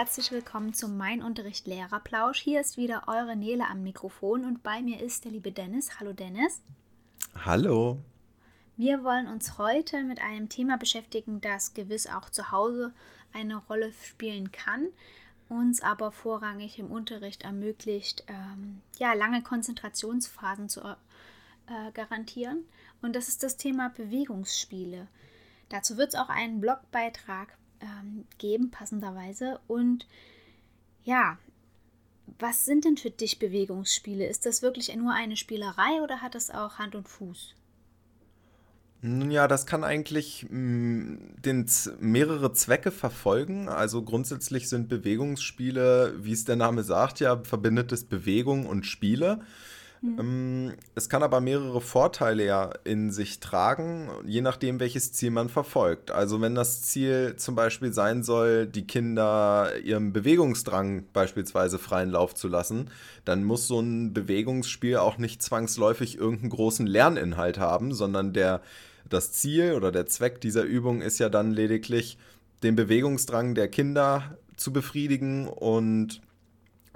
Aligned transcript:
Herzlich 0.00 0.32
willkommen 0.32 0.72
zum 0.72 0.96
Mein 0.96 1.22
Unterricht 1.22 1.66
Lehrerplausch. 1.66 2.40
Hier 2.40 2.62
ist 2.62 2.78
wieder 2.78 3.02
eure 3.06 3.36
Nele 3.36 3.66
am 3.68 3.82
Mikrofon 3.82 4.46
und 4.46 4.62
bei 4.62 4.80
mir 4.80 4.98
ist 4.98 5.26
der 5.26 5.32
liebe 5.32 5.52
Dennis. 5.52 6.00
Hallo 6.00 6.14
Dennis. 6.14 6.62
Hallo. 7.44 7.98
Wir 8.78 9.04
wollen 9.04 9.26
uns 9.28 9.58
heute 9.58 10.02
mit 10.04 10.18
einem 10.18 10.48
Thema 10.48 10.78
beschäftigen, 10.78 11.42
das 11.42 11.74
gewiss 11.74 12.06
auch 12.06 12.30
zu 12.30 12.50
Hause 12.50 12.94
eine 13.34 13.56
Rolle 13.56 13.92
spielen 13.92 14.50
kann, 14.50 14.86
uns 15.50 15.82
aber 15.82 16.12
vorrangig 16.12 16.78
im 16.78 16.90
Unterricht 16.90 17.42
ermöglicht, 17.42 18.24
ähm, 18.26 18.80
ja, 18.98 19.12
lange 19.12 19.42
Konzentrationsphasen 19.42 20.70
zu 20.70 20.80
äh, 20.80 21.92
garantieren. 21.92 22.64
Und 23.02 23.14
das 23.14 23.28
ist 23.28 23.42
das 23.42 23.58
Thema 23.58 23.90
Bewegungsspiele. 23.90 25.08
Dazu 25.68 25.98
wird 25.98 26.14
es 26.14 26.18
auch 26.18 26.30
einen 26.30 26.62
Blogbeitrag 26.62 27.54
ähm, 27.80 28.24
geben, 28.38 28.70
passenderweise. 28.70 29.60
Und 29.66 30.06
ja, 31.04 31.38
was 32.38 32.64
sind 32.64 32.84
denn 32.84 32.96
für 32.96 33.10
dich 33.10 33.38
Bewegungsspiele? 33.38 34.26
Ist 34.26 34.46
das 34.46 34.62
wirklich 34.62 34.94
nur 34.96 35.12
eine 35.12 35.36
Spielerei 35.36 36.02
oder 36.02 36.22
hat 36.22 36.34
das 36.34 36.50
auch 36.50 36.78
Hand 36.78 36.94
und 36.94 37.08
Fuß? 37.08 37.54
Nun 39.02 39.30
ja, 39.30 39.48
das 39.48 39.64
kann 39.64 39.82
eigentlich 39.82 40.46
mm, 40.50 41.14
den, 41.38 41.66
mehrere 42.00 42.52
Zwecke 42.52 42.90
verfolgen. 42.90 43.68
Also 43.68 44.02
grundsätzlich 44.02 44.68
sind 44.68 44.88
Bewegungsspiele, 44.88 46.14
wie 46.18 46.32
es 46.32 46.44
der 46.44 46.56
Name 46.56 46.82
sagt, 46.82 47.20
ja, 47.20 47.42
verbindet 47.42 47.92
es 47.92 48.04
Bewegung 48.04 48.66
und 48.66 48.84
Spiele. 48.84 49.40
Mhm. 50.02 50.72
Es 50.94 51.10
kann 51.10 51.22
aber 51.22 51.40
mehrere 51.40 51.80
Vorteile 51.80 52.46
ja 52.46 52.70
in 52.84 53.10
sich 53.10 53.40
tragen, 53.40 54.08
je 54.24 54.40
nachdem, 54.40 54.80
welches 54.80 55.12
Ziel 55.12 55.30
man 55.30 55.50
verfolgt. 55.50 56.10
Also 56.10 56.40
wenn 56.40 56.54
das 56.54 56.82
Ziel 56.82 57.36
zum 57.36 57.54
Beispiel 57.54 57.92
sein 57.92 58.22
soll, 58.22 58.66
die 58.66 58.86
Kinder 58.86 59.72
ihrem 59.84 60.12
Bewegungsdrang 60.12 61.04
beispielsweise 61.12 61.78
freien 61.78 62.10
Lauf 62.10 62.34
zu 62.34 62.48
lassen, 62.48 62.90
dann 63.26 63.44
muss 63.44 63.66
so 63.66 63.80
ein 63.80 64.14
Bewegungsspiel 64.14 64.96
auch 64.96 65.18
nicht 65.18 65.42
zwangsläufig 65.42 66.16
irgendeinen 66.16 66.50
großen 66.50 66.86
Lerninhalt 66.86 67.58
haben, 67.58 67.92
sondern 67.92 68.32
der, 68.32 68.62
das 69.08 69.32
Ziel 69.32 69.74
oder 69.74 69.92
der 69.92 70.06
Zweck 70.06 70.40
dieser 70.40 70.62
Übung 70.62 71.02
ist 71.02 71.18
ja 71.18 71.28
dann 71.28 71.50
lediglich, 71.50 72.16
den 72.62 72.76
Bewegungsdrang 72.76 73.54
der 73.54 73.68
Kinder 73.68 74.38
zu 74.56 74.72
befriedigen 74.72 75.48
und 75.48 76.20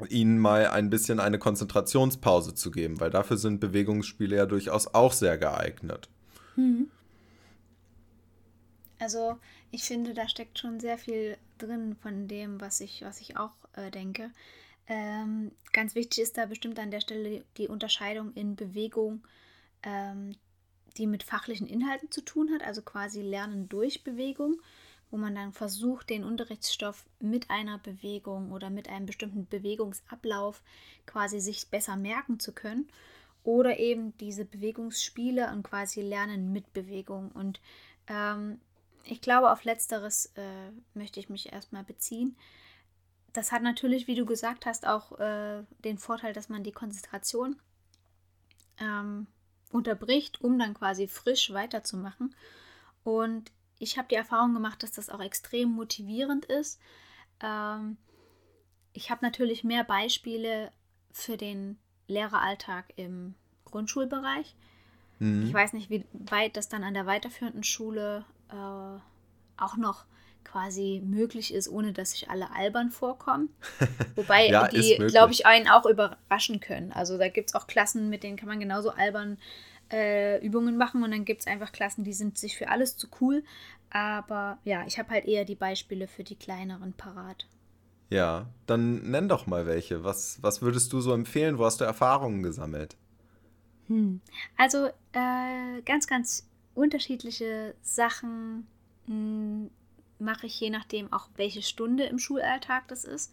ihnen 0.08 0.38
mal 0.38 0.68
ein 0.68 0.90
bisschen 0.90 1.20
eine 1.20 1.38
Konzentrationspause 1.38 2.54
zu 2.54 2.70
geben, 2.70 3.00
weil 3.00 3.10
dafür 3.10 3.36
sind 3.36 3.60
Bewegungsspiele 3.60 4.36
ja 4.36 4.46
durchaus 4.46 4.92
auch 4.92 5.12
sehr 5.12 5.38
geeignet. 5.38 6.08
Hm. 6.56 6.90
Also 8.98 9.38
ich 9.70 9.84
finde, 9.84 10.14
da 10.14 10.28
steckt 10.28 10.58
schon 10.58 10.80
sehr 10.80 10.98
viel 10.98 11.36
drin 11.58 11.96
von 12.00 12.26
dem, 12.28 12.60
was 12.60 12.80
ich, 12.80 13.02
was 13.02 13.20
ich 13.20 13.36
auch 13.36 13.52
äh, 13.74 13.90
denke. 13.90 14.30
Ähm, 14.86 15.52
ganz 15.72 15.94
wichtig 15.94 16.22
ist 16.22 16.36
da 16.36 16.46
bestimmt 16.46 16.78
an 16.78 16.90
der 16.90 17.00
Stelle 17.00 17.44
die 17.56 17.68
Unterscheidung 17.68 18.32
in 18.34 18.56
Bewegung, 18.56 19.26
ähm, 19.82 20.36
die 20.96 21.06
mit 21.06 21.22
fachlichen 21.22 21.66
Inhalten 21.66 22.10
zu 22.10 22.24
tun 22.24 22.50
hat, 22.52 22.62
also 22.62 22.82
quasi 22.82 23.20
Lernen 23.20 23.68
durch 23.68 24.04
Bewegung 24.04 24.60
wo 25.14 25.16
man 25.16 25.36
dann 25.36 25.52
versucht, 25.52 26.10
den 26.10 26.24
Unterrichtsstoff 26.24 27.06
mit 27.20 27.48
einer 27.48 27.78
Bewegung 27.78 28.50
oder 28.50 28.68
mit 28.68 28.88
einem 28.88 29.06
bestimmten 29.06 29.46
Bewegungsablauf 29.46 30.60
quasi 31.06 31.38
sich 31.38 31.68
besser 31.68 31.94
merken 31.94 32.40
zu 32.40 32.50
können. 32.52 32.88
Oder 33.44 33.78
eben 33.78 34.18
diese 34.18 34.44
Bewegungsspiele 34.44 35.52
und 35.52 35.62
quasi 35.62 36.00
Lernen 36.00 36.52
mit 36.52 36.72
Bewegung. 36.72 37.30
Und 37.30 37.60
ähm, 38.08 38.60
ich 39.04 39.20
glaube, 39.20 39.52
auf 39.52 39.62
letzteres 39.62 40.32
äh, 40.34 40.72
möchte 40.94 41.20
ich 41.20 41.28
mich 41.28 41.52
erstmal 41.52 41.84
beziehen. 41.84 42.34
Das 43.32 43.52
hat 43.52 43.62
natürlich, 43.62 44.08
wie 44.08 44.16
du 44.16 44.26
gesagt 44.26 44.66
hast, 44.66 44.84
auch 44.84 45.20
äh, 45.20 45.62
den 45.84 45.98
Vorteil, 45.98 46.32
dass 46.32 46.48
man 46.48 46.64
die 46.64 46.72
Konzentration 46.72 47.54
ähm, 48.80 49.28
unterbricht, 49.70 50.40
um 50.40 50.58
dann 50.58 50.74
quasi 50.74 51.06
frisch 51.06 51.52
weiterzumachen. 51.52 52.34
Und 53.04 53.52
ich 53.78 53.98
habe 53.98 54.08
die 54.08 54.14
Erfahrung 54.14 54.54
gemacht, 54.54 54.82
dass 54.82 54.92
das 54.92 55.10
auch 55.10 55.20
extrem 55.20 55.70
motivierend 55.70 56.44
ist. 56.46 56.80
Ähm, 57.40 57.96
ich 58.92 59.10
habe 59.10 59.24
natürlich 59.24 59.64
mehr 59.64 59.84
Beispiele 59.84 60.70
für 61.12 61.36
den 61.36 61.78
Lehreralltag 62.06 62.92
im 62.96 63.34
Grundschulbereich. 63.64 64.54
Mhm. 65.18 65.46
Ich 65.46 65.54
weiß 65.54 65.72
nicht, 65.72 65.90
wie 65.90 66.04
weit 66.12 66.56
das 66.56 66.68
dann 66.68 66.84
an 66.84 66.94
der 66.94 67.06
weiterführenden 67.06 67.64
Schule 67.64 68.24
äh, 68.50 69.62
auch 69.62 69.76
noch 69.76 70.04
quasi 70.44 71.02
möglich 71.04 71.52
ist, 71.52 71.68
ohne 71.68 71.92
dass 71.92 72.12
sich 72.12 72.30
alle 72.30 72.50
albern 72.54 72.90
vorkommen. 72.90 73.48
Wobei 74.14 74.48
ja, 74.48 74.68
die, 74.68 74.96
glaube 75.08 75.32
ich, 75.32 75.46
einen 75.46 75.68
auch 75.68 75.86
überraschen 75.86 76.60
können. 76.60 76.92
Also 76.92 77.18
da 77.18 77.28
gibt 77.28 77.50
es 77.50 77.54
auch 77.54 77.66
Klassen, 77.66 78.10
mit 78.10 78.22
denen 78.22 78.36
kann 78.36 78.48
man 78.48 78.60
genauso 78.60 78.90
albern 78.90 79.38
äh, 79.92 80.44
Übungen 80.44 80.76
machen 80.76 81.02
und 81.02 81.10
dann 81.10 81.24
gibt 81.24 81.40
es 81.40 81.46
einfach 81.46 81.72
Klassen, 81.72 82.04
die 82.04 82.12
sind 82.12 82.38
sich 82.38 82.56
für 82.56 82.68
alles 82.68 82.96
zu 82.96 83.08
cool. 83.20 83.44
Aber 83.90 84.58
ja, 84.64 84.84
ich 84.86 84.98
habe 84.98 85.10
halt 85.10 85.26
eher 85.26 85.44
die 85.44 85.54
Beispiele 85.54 86.08
für 86.08 86.24
die 86.24 86.36
kleineren 86.36 86.92
parat. 86.92 87.46
Ja, 88.10 88.46
dann 88.66 89.10
nenn 89.10 89.28
doch 89.28 89.46
mal 89.46 89.66
welche. 89.66 90.04
Was, 90.04 90.42
was 90.42 90.62
würdest 90.62 90.92
du 90.92 91.00
so 91.00 91.12
empfehlen? 91.12 91.58
Wo 91.58 91.64
hast 91.64 91.80
du 91.80 91.84
Erfahrungen 91.84 92.42
gesammelt? 92.42 92.96
Hm. 93.88 94.20
Also 94.56 94.86
äh, 95.12 95.82
ganz, 95.84 96.06
ganz 96.06 96.46
unterschiedliche 96.74 97.74
Sachen 97.82 98.66
hm, 99.06 99.70
mache 100.18 100.46
ich 100.46 100.58
je 100.60 100.70
nachdem 100.70 101.12
auch, 101.12 101.28
welche 101.36 101.62
Stunde 101.62 102.04
im 102.04 102.18
Schulalltag 102.18 102.88
das 102.88 103.04
ist. 103.04 103.32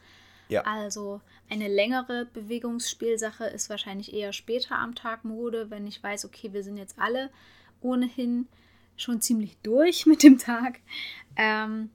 Ja. 0.51 0.63
Also 0.63 1.21
eine 1.49 1.69
längere 1.69 2.25
Bewegungsspielsache 2.25 3.45
ist 3.45 3.69
wahrscheinlich 3.69 4.13
eher 4.13 4.33
später 4.33 4.77
am 4.77 4.95
Tag 4.95 5.23
Mode, 5.23 5.69
wenn 5.69 5.87
ich 5.87 6.03
weiß, 6.03 6.25
okay, 6.25 6.51
wir 6.51 6.61
sind 6.61 6.75
jetzt 6.75 6.99
alle 6.99 7.29
ohnehin 7.79 8.49
schon 8.97 9.21
ziemlich 9.21 9.57
durch 9.63 10.05
mit 10.05 10.23
dem 10.23 10.37
Tag. 10.37 10.79
Ähm, 11.37 11.89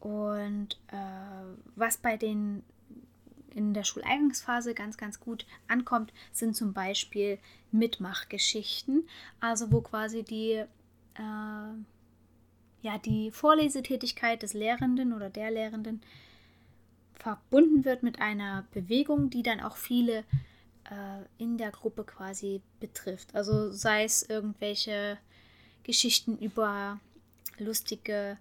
und 0.00 0.80
äh, 0.88 0.96
was 1.76 1.98
bei 1.98 2.16
den 2.16 2.62
in 3.54 3.74
der 3.74 3.84
Schuleingangsphase 3.84 4.72
ganz, 4.72 4.96
ganz 4.96 5.20
gut 5.20 5.44
ankommt, 5.68 6.12
sind 6.32 6.56
zum 6.56 6.72
Beispiel 6.72 7.38
Mitmachgeschichten, 7.70 9.06
also 9.40 9.70
wo 9.72 9.82
quasi 9.82 10.22
die, 10.22 10.52
äh, 10.52 10.66
ja, 12.82 12.98
die 13.04 13.30
Vorlesetätigkeit 13.30 14.42
des 14.42 14.54
Lehrenden 14.54 15.12
oder 15.12 15.28
der 15.28 15.50
Lehrenden 15.50 16.00
verbunden 17.20 17.84
wird 17.84 18.02
mit 18.02 18.20
einer 18.20 18.66
Bewegung, 18.72 19.30
die 19.30 19.42
dann 19.42 19.60
auch 19.60 19.76
viele 19.76 20.24
äh, 20.84 21.22
in 21.38 21.58
der 21.58 21.70
Gruppe 21.70 22.04
quasi 22.04 22.62
betrifft. 22.80 23.34
Also 23.34 23.70
sei 23.70 24.04
es 24.04 24.28
irgendwelche 24.28 25.18
Geschichten 25.82 26.38
über 26.38 26.98
lustige 27.58 28.38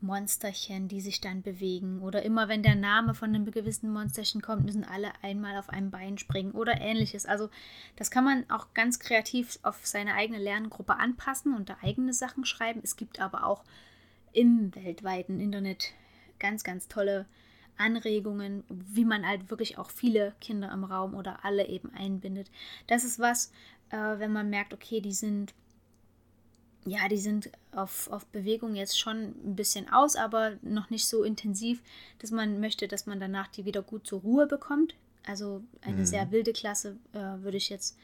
Monsterchen, 0.00 0.86
die 0.86 1.00
sich 1.00 1.20
dann 1.20 1.42
bewegen. 1.42 2.02
Oder 2.02 2.22
immer 2.22 2.48
wenn 2.48 2.62
der 2.62 2.76
Name 2.76 3.14
von 3.14 3.30
einem 3.30 3.50
gewissen 3.50 3.92
Monsterchen 3.92 4.42
kommt, 4.42 4.64
müssen 4.64 4.84
alle 4.84 5.10
einmal 5.22 5.56
auf 5.58 5.70
einem 5.70 5.90
Bein 5.90 6.18
springen 6.18 6.52
oder 6.52 6.80
ähnliches. 6.80 7.26
Also 7.26 7.48
das 7.96 8.10
kann 8.10 8.24
man 8.24 8.48
auch 8.50 8.74
ganz 8.74 9.00
kreativ 9.00 9.58
auf 9.62 9.84
seine 9.86 10.14
eigene 10.14 10.38
Lerngruppe 10.38 10.96
anpassen 10.96 11.54
und 11.54 11.68
da 11.68 11.78
eigene 11.82 12.12
Sachen 12.12 12.44
schreiben. 12.44 12.80
Es 12.84 12.96
gibt 12.96 13.18
aber 13.18 13.44
auch 13.46 13.64
im 14.32 14.74
weltweiten 14.74 15.40
Internet 15.40 15.92
ganz, 16.38 16.62
ganz 16.64 16.86
tolle 16.86 17.26
Anregungen, 17.76 18.64
wie 18.68 19.04
man 19.04 19.26
halt 19.26 19.50
wirklich 19.50 19.78
auch 19.78 19.90
viele 19.90 20.34
Kinder 20.40 20.70
im 20.72 20.84
Raum 20.84 21.14
oder 21.14 21.44
alle 21.44 21.68
eben 21.68 21.92
einbindet. 21.94 22.50
Das 22.86 23.04
ist 23.04 23.18
was, 23.18 23.52
äh, 23.90 23.96
wenn 23.96 24.32
man 24.32 24.50
merkt, 24.50 24.72
okay, 24.72 25.00
die 25.00 25.12
sind 25.12 25.54
ja, 26.86 27.08
die 27.08 27.18
sind 27.18 27.50
auf, 27.72 28.10
auf 28.10 28.26
Bewegung 28.26 28.74
jetzt 28.74 28.98
schon 28.98 29.34
ein 29.44 29.56
bisschen 29.56 29.88
aus, 29.90 30.16
aber 30.16 30.58
noch 30.62 30.90
nicht 30.90 31.06
so 31.06 31.22
intensiv, 31.22 31.82
dass 32.18 32.30
man 32.30 32.60
möchte, 32.60 32.88
dass 32.88 33.06
man 33.06 33.20
danach 33.20 33.48
die 33.48 33.64
wieder 33.64 33.82
gut 33.82 34.06
zur 34.06 34.20
Ruhe 34.20 34.46
bekommt. 34.46 34.94
Also 35.26 35.62
eine 35.80 35.98
mhm. 35.98 36.06
sehr 36.06 36.30
wilde 36.30 36.52
Klasse 36.52 36.98
äh, 37.12 37.42
würde 37.42 37.56
ich 37.56 37.70
jetzt 37.70 37.96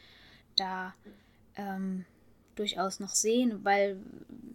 da 0.57 0.95
ähm, 1.57 2.07
durchaus 2.55 3.01
noch 3.01 3.15
sehen, 3.15 3.65
weil 3.65 3.99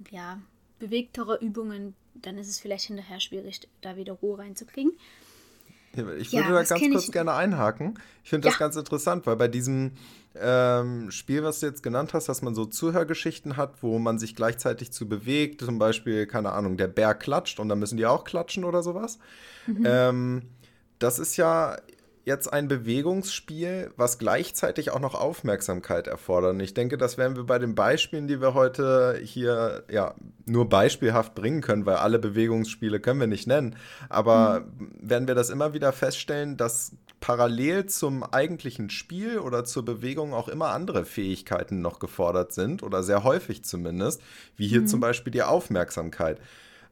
ja, 0.10 0.42
bewegtere 0.80 1.38
Übungen 1.42 1.96
dann 2.22 2.38
ist 2.38 2.50
es 2.50 2.60
vielleicht 2.60 2.86
hinterher 2.86 3.20
schwierig, 3.20 3.68
da 3.82 3.96
wieder 3.96 4.14
Ruhe 4.14 4.40
reinzukriegen. 4.40 4.94
Ich 6.20 6.34
würde 6.34 6.50
ja, 6.50 6.62
da 6.62 6.64
ganz 6.64 6.82
kurz 6.92 7.06
ich... 7.06 7.12
gerne 7.14 7.34
einhaken. 7.34 7.98
Ich 8.24 8.30
finde 8.30 8.48
das 8.50 8.56
ja. 8.56 8.60
ganz 8.60 8.76
interessant, 8.76 9.26
weil 9.26 9.38
bei 9.38 9.48
diesem 9.48 9.92
ähm, 10.36 11.10
Spiel, 11.10 11.42
was 11.44 11.62
du 11.62 11.68
jetzt 11.68 11.84
genannt 11.84 12.14
hast, 12.14 12.28
dass 12.28 12.42
man 12.42 12.54
so 12.54 12.66
Zuhörgeschichten 12.66 13.56
hat, 13.56 13.82
wo 13.82 13.98
man 13.98 14.20
sich 14.20 14.36
gleichzeitig 14.36 14.92
zu 14.92 15.08
bewegt, 15.08 15.62
zum 15.62 15.80
Beispiel, 15.80 16.28
keine 16.28 16.52
Ahnung, 16.52 16.76
der 16.76 16.90
Bär 16.90 17.16
klatscht 17.16 17.62
und 17.62 17.70
dann 17.70 17.80
müssen 17.80 17.96
die 17.96 18.06
auch 18.06 18.26
klatschen 18.26 18.66
oder 18.66 18.84
sowas. 18.84 19.20
Mhm. 19.68 19.84
Ähm, 19.86 20.42
das 21.00 21.18
ist 21.18 21.38
ja 21.38 21.78
jetzt 22.26 22.52
ein 22.52 22.68
Bewegungsspiel, 22.68 23.92
was 23.98 24.18
gleichzeitig 24.18 24.90
auch 24.90 25.00
noch 25.00 25.14
Aufmerksamkeit 25.14 26.08
erfordert. 26.08 26.56
Und 26.56 26.60
ich 26.60 26.74
denke, 26.74 26.98
das 26.98 27.20
werden 27.20 27.38
wir 27.38 27.44
bei 27.44 27.60
den 27.60 27.76
Beispielen, 27.76 28.28
die 28.28 28.42
wir 28.42 28.56
heute 28.56 29.20
hier 29.24 29.84
ja 29.90 30.16
nur 30.48 30.68
beispielhaft 30.68 31.36
bringen 31.36 31.62
können, 31.62 31.86
weil 31.86 31.98
alle 31.98 32.18
Bewegungsspiele 32.18 33.00
können 33.00 33.20
wir 33.20 33.28
nicht 33.28 33.46
nennen. 33.46 33.76
Aber 34.10 34.62
mhm. 34.62 34.92
werden 35.00 35.28
wir 35.28 35.36
das 35.36 35.52
immer 35.52 35.74
wieder 35.76 35.94
feststellen, 35.94 36.58
dass 36.58 36.94
parallel 37.20 37.86
zum 37.86 38.24
eigentlichen 38.24 38.90
Spiel 38.90 39.38
oder 39.38 39.64
zur 39.64 39.86
Bewegung 39.86 40.34
auch 40.34 40.48
immer 40.48 40.70
andere 40.70 41.06
Fähigkeiten 41.06 41.80
noch 41.82 42.00
gefordert 42.00 42.54
sind 42.54 42.82
oder 42.82 43.04
sehr 43.04 43.24
häufig 43.24 43.64
zumindest, 43.64 44.20
wie 44.58 44.68
hier 44.68 44.82
mhm. 44.82 44.88
zum 44.88 45.00
Beispiel 45.00 45.32
die 45.32 45.44
Aufmerksamkeit. 45.44 46.40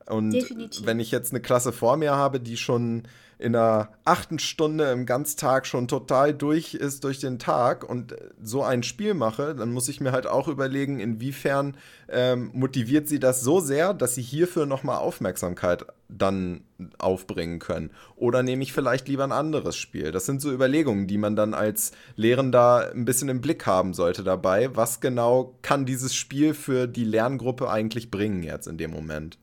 Und 0.06 0.32
Definitiv. 0.32 0.86
wenn 0.86 1.00
ich 1.00 1.10
jetzt 1.10 1.32
eine 1.32 1.42
Klasse 1.42 1.72
vor 1.72 1.98
mir 1.98 2.16
habe, 2.16 2.40
die 2.40 2.58
schon 2.58 3.04
in 3.44 3.52
der 3.52 3.90
achten 4.06 4.40
Stunde 4.40 4.86
im 4.92 5.06
Ganztag 5.06 5.68
schon 5.68 5.90
total 5.90 6.34
durch 6.34 6.76
ist 6.76 7.04
durch 7.04 7.20
den 7.20 7.40
Tag 7.40 7.88
und 7.88 8.16
so 8.42 8.64
ein 8.64 8.84
Spiel 8.84 9.14
mache, 9.14 9.54
dann 9.54 9.74
muss 9.74 9.90
ich 9.90 10.00
mir 10.00 10.14
halt 10.14 10.28
auch 10.28 10.48
überlegen, 10.48 11.02
inwiefern 11.02 11.76
ähm, 12.08 12.52
motiviert 12.54 13.10
sie 13.10 13.20
das 13.20 13.42
so 13.42 13.60
sehr, 13.60 13.94
dass 13.94 14.16
sie 14.16 14.22
hierfür 14.22 14.66
nochmal 14.66 15.00
Aufmerksamkeit 15.00 15.86
dann 16.08 16.62
aufbringen 17.00 17.60
können. 17.60 17.92
Oder 18.16 18.44
nehme 18.44 18.64
ich 18.64 18.72
vielleicht 18.72 19.10
lieber 19.10 19.26
ein 19.26 19.34
anderes 19.34 19.76
Spiel? 19.76 20.14
Das 20.14 20.26
sind 20.26 20.42
so 20.42 20.50
Überlegungen, 20.50 21.08
die 21.08 21.18
man 21.18 21.36
dann 21.36 21.54
als 21.54 21.92
Lehrender 22.16 22.92
ein 22.94 23.04
bisschen 23.04 23.28
im 23.28 23.42
Blick 23.42 23.66
haben 23.66 23.94
sollte 23.94 24.24
dabei. 24.24 24.74
Was 24.74 25.02
genau 25.02 25.58
kann 25.62 25.86
dieses 25.86 26.16
Spiel 26.16 26.54
für 26.54 26.88
die 26.88 27.04
Lerngruppe 27.06 27.70
eigentlich 27.70 28.10
bringen 28.10 28.42
jetzt 28.42 28.68
in 28.68 28.78
dem 28.78 28.92
Moment? 28.92 29.38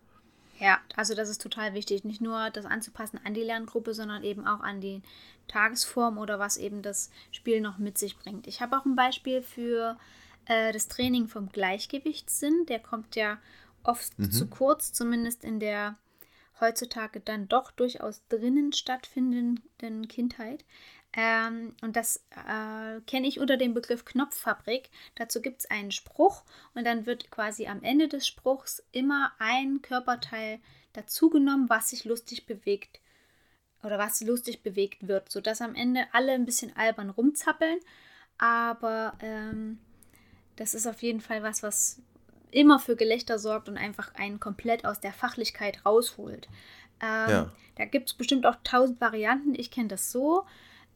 Ja, 0.61 0.79
also 0.95 1.15
das 1.15 1.31
ist 1.31 1.41
total 1.41 1.73
wichtig, 1.73 2.05
nicht 2.05 2.21
nur 2.21 2.51
das 2.51 2.67
anzupassen 2.67 3.19
an 3.25 3.33
die 3.33 3.43
Lerngruppe, 3.43 3.95
sondern 3.95 4.23
eben 4.23 4.47
auch 4.47 4.61
an 4.61 4.81
die 4.81 5.03
Tagesform 5.49 6.19
oder 6.19 6.39
was 6.39 6.59
eben 6.59 6.83
das 6.83 7.11
Spiel 7.33 7.63
noch 7.63 7.79
mit 7.79 7.97
sich 7.97 8.17
bringt. 8.19 8.47
Ich 8.47 8.61
habe 8.61 8.79
auch 8.79 8.85
ein 8.85 8.95
Beispiel 8.95 9.41
für 9.41 9.99
äh, 10.45 10.73
das 10.73 10.89
Training 10.89 11.29
vom 11.29 11.49
Gleichgewichtssinn. 11.49 12.67
Der 12.67 12.79
kommt 12.79 13.17
ja 13.17 13.39
oft 13.83 14.19
mhm. 14.19 14.31
zu 14.31 14.49
kurz, 14.49 14.93
zumindest 14.93 15.45
in 15.45 15.61
der 15.61 15.97
heutzutage 16.61 17.21
dann 17.21 17.49
doch 17.49 17.71
durchaus 17.71 18.23
drinnen 18.29 18.75
stattfindenden 18.75 20.09
Kindheit. 20.09 20.67
Ähm, 21.13 21.75
und 21.83 21.97
das 21.97 22.25
äh, 22.31 23.01
kenne 23.07 23.27
ich 23.27 23.41
unter 23.41 23.57
dem 23.57 23.75
Begriff 23.75 24.05
Knopffabrik. 24.05 24.91
Dazu 25.17 25.43
gibt 25.43 25.61
es 25.61 25.71
einen 25.71 25.91
Spruch 25.91 26.45
und 26.75 26.87
dann 26.87 27.07
wird 27.07 27.31
quasi 27.31 27.67
am 27.67 27.83
Ende 27.83 28.07
des 28.07 28.27
Spruchs 28.27 28.83
immer 28.93 29.33
ein 29.39 29.83
Körperteil 29.83 30.61
dazugenommen, 30.93 31.69
was 31.69 31.91
sich 31.91 32.05
lustig 32.05 32.47
bewegt 32.47 33.01
oder 33.83 33.99
was 33.99 34.21
lustig 34.21 34.63
bewegt 34.63 35.09
wird, 35.09 35.31
sodass 35.31 35.61
am 35.61 35.75
Ende 35.75 36.07
alle 36.13 36.33
ein 36.33 36.47
bisschen 36.47 36.77
albern 36.77 37.11
rumzappeln. 37.11 37.81
Aber 38.39 39.15
ähm, 39.21 39.79
das 40.57 40.75
ist 40.75 40.87
auf 40.87 41.03
jeden 41.03 41.21
Fall 41.21 41.43
was, 41.43 41.63
was 41.63 42.03
immer 42.53 42.79
für 42.79 42.95
Gelächter 42.97 43.39
sorgt 43.39 43.69
und 43.69 43.79
einfach 43.79 44.15
einen 44.15 44.39
komplett 44.39 44.85
aus 44.85 45.01
der 45.01 45.13
Fachlichkeit 45.13 45.85
rausholt. 45.85 46.49
Ähm, 47.01 47.31
ja. 47.31 47.53
Da 47.77 47.85
gibt 47.85 48.11
es 48.11 48.15
bestimmt 48.15 48.47
auch 48.47 48.57
tausend 48.63 49.01
Varianten. 49.01 49.55
Ich 49.55 49.71
kenne 49.71 49.89
das 49.89 50.13
so 50.13 50.45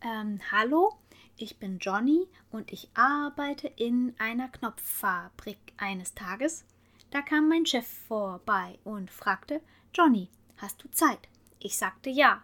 ähm, 0.04 0.38
hallo, 0.52 0.92
ich 1.36 1.58
bin 1.58 1.78
Johnny 1.78 2.28
und 2.50 2.72
ich 2.72 2.88
arbeite 2.94 3.68
in 3.76 4.14
einer 4.18 4.48
Knopffabrik 4.48 5.58
eines 5.76 6.14
Tages. 6.14 6.64
Da 7.10 7.22
kam 7.22 7.48
mein 7.48 7.66
Chef 7.66 7.86
vorbei 7.86 8.78
und 8.84 9.10
fragte, 9.10 9.60
Johnny, 9.94 10.28
hast 10.58 10.82
du 10.82 10.90
Zeit? 10.90 11.20
Ich 11.58 11.76
sagte 11.78 12.10
ja. 12.10 12.42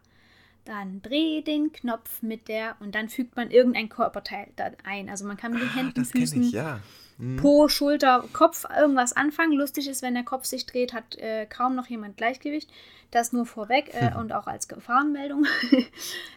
Dann 0.65 1.01
dreh 1.03 1.43
den 1.43 1.73
Knopf 1.73 2.23
mit 2.23 2.49
der 2.49 2.77
und 2.81 2.95
dann 2.95 3.09
fügt 3.09 3.35
man 3.35 3.51
irgendein 3.51 3.89
Körperteil 3.89 4.49
ein. 4.85 5.09
Also 5.09 5.25
man 5.25 5.37
kann 5.37 5.53
mit 5.53 5.63
den 5.63 5.71
ah, 5.71 5.75
Händen, 5.75 6.05
Füßen, 6.05 6.43
ich, 6.43 6.53
ja. 6.53 6.81
hm. 7.19 7.37
Po, 7.37 7.69
Schulter, 7.69 8.29
Kopf 8.33 8.67
irgendwas 8.77 9.15
anfangen. 9.15 9.53
Lustig 9.53 9.89
ist, 9.89 10.03
wenn 10.03 10.15
der 10.15 10.23
Kopf 10.23 10.45
sich 10.45 10.67
dreht, 10.67 10.93
hat 10.93 11.17
äh, 11.17 11.47
kaum 11.47 11.75
noch 11.75 11.87
jemand 11.87 12.19
Gleichgewicht. 12.19 12.71
Das 13.11 13.33
nur 13.33 13.47
vorweg 13.47 13.93
äh, 13.95 14.15
und 14.19 14.33
auch 14.33 14.47
als 14.47 14.69
Gefahrenmeldung. 14.69 15.47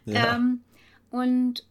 ja. 0.06 0.36
ähm, 0.36 0.62
und 1.14 1.68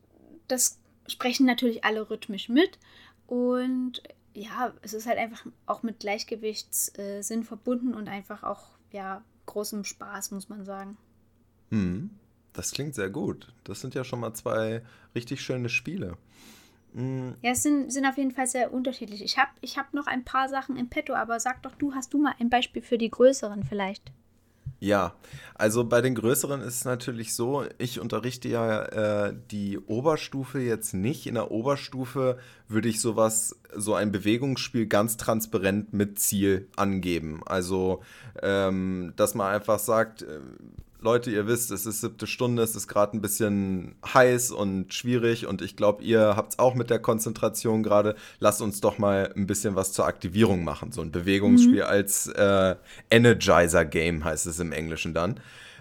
das 0.46 0.78
sprechen 1.08 1.46
natürlich 1.46 1.84
alle 1.84 2.08
rhythmisch 2.08 2.48
mit. 2.48 2.78
Und 3.26 4.04
ja, 4.34 4.72
es 4.82 4.94
ist 4.94 5.06
halt 5.08 5.18
einfach 5.18 5.44
auch 5.66 5.82
mit 5.82 5.98
Gleichgewichtssinn 5.98 7.42
äh, 7.42 7.44
verbunden 7.44 7.92
und 7.92 8.08
einfach 8.08 8.44
auch, 8.44 8.68
ja, 8.92 9.24
großem 9.46 9.82
Spaß, 9.82 10.30
muss 10.30 10.48
man 10.48 10.64
sagen. 10.64 10.96
Hm, 11.70 12.10
das 12.52 12.70
klingt 12.70 12.94
sehr 12.94 13.10
gut. 13.10 13.52
Das 13.64 13.80
sind 13.80 13.96
ja 13.96 14.04
schon 14.04 14.20
mal 14.20 14.32
zwei 14.32 14.82
richtig 15.12 15.42
schöne 15.42 15.68
Spiele. 15.68 16.16
Hm. 16.94 17.34
Ja, 17.42 17.50
es 17.50 17.64
sind, 17.64 17.92
sind 17.92 18.06
auf 18.06 18.18
jeden 18.18 18.30
Fall 18.30 18.46
sehr 18.46 18.72
unterschiedlich. 18.72 19.24
Ich 19.24 19.38
habe 19.38 19.50
ich 19.60 19.76
hab 19.76 19.92
noch 19.92 20.06
ein 20.06 20.24
paar 20.24 20.48
Sachen 20.48 20.76
im 20.76 20.88
Petto, 20.88 21.14
aber 21.14 21.40
sag 21.40 21.64
doch 21.64 21.74
du, 21.74 21.94
hast 21.94 22.14
du 22.14 22.18
mal 22.18 22.36
ein 22.38 22.48
Beispiel 22.48 22.82
für 22.82 22.96
die 22.96 23.10
größeren 23.10 23.64
vielleicht? 23.64 24.12
Ja, 24.82 25.14
also 25.54 25.84
bei 25.84 26.00
den 26.00 26.16
größeren 26.16 26.60
ist 26.60 26.78
es 26.78 26.84
natürlich 26.84 27.34
so, 27.34 27.64
ich 27.78 28.00
unterrichte 28.00 28.48
ja 28.48 28.82
äh, 28.82 29.34
die 29.52 29.78
Oberstufe 29.78 30.58
jetzt 30.58 30.92
nicht. 30.92 31.28
In 31.28 31.36
der 31.36 31.52
Oberstufe 31.52 32.36
würde 32.66 32.88
ich 32.88 33.00
sowas, 33.00 33.60
so 33.76 33.94
ein 33.94 34.10
Bewegungsspiel 34.10 34.86
ganz 34.86 35.16
transparent 35.16 35.92
mit 35.92 36.18
Ziel 36.18 36.66
angeben. 36.74 37.42
Also, 37.46 38.02
ähm, 38.42 39.12
dass 39.14 39.36
man 39.36 39.54
einfach 39.54 39.78
sagt, 39.78 40.22
äh, 40.22 40.40
Leute, 41.02 41.30
ihr 41.30 41.46
wisst, 41.46 41.70
es 41.70 41.86
ist 41.86 42.00
siebte 42.00 42.26
Stunde, 42.26 42.62
es 42.62 42.76
ist 42.76 42.86
gerade 42.86 43.16
ein 43.16 43.20
bisschen 43.20 43.96
heiß 44.04 44.52
und 44.52 44.94
schwierig 44.94 45.46
und 45.46 45.60
ich 45.60 45.76
glaube, 45.76 46.02
ihr 46.04 46.36
habt 46.36 46.52
es 46.52 46.58
auch 46.58 46.74
mit 46.74 46.90
der 46.90 47.00
Konzentration 47.00 47.82
gerade. 47.82 48.14
Lasst 48.38 48.62
uns 48.62 48.80
doch 48.80 48.98
mal 48.98 49.32
ein 49.36 49.46
bisschen 49.46 49.74
was 49.74 49.92
zur 49.92 50.06
Aktivierung 50.06 50.64
machen. 50.64 50.92
So 50.92 51.02
ein 51.02 51.10
Bewegungsspiel 51.10 51.82
mhm. 51.82 51.88
als 51.88 52.28
äh, 52.28 52.76
Energizer-Game 53.10 54.24
heißt 54.24 54.46
es 54.46 54.60
im 54.60 54.72
Englischen 54.72 55.12
dann. 55.12 55.40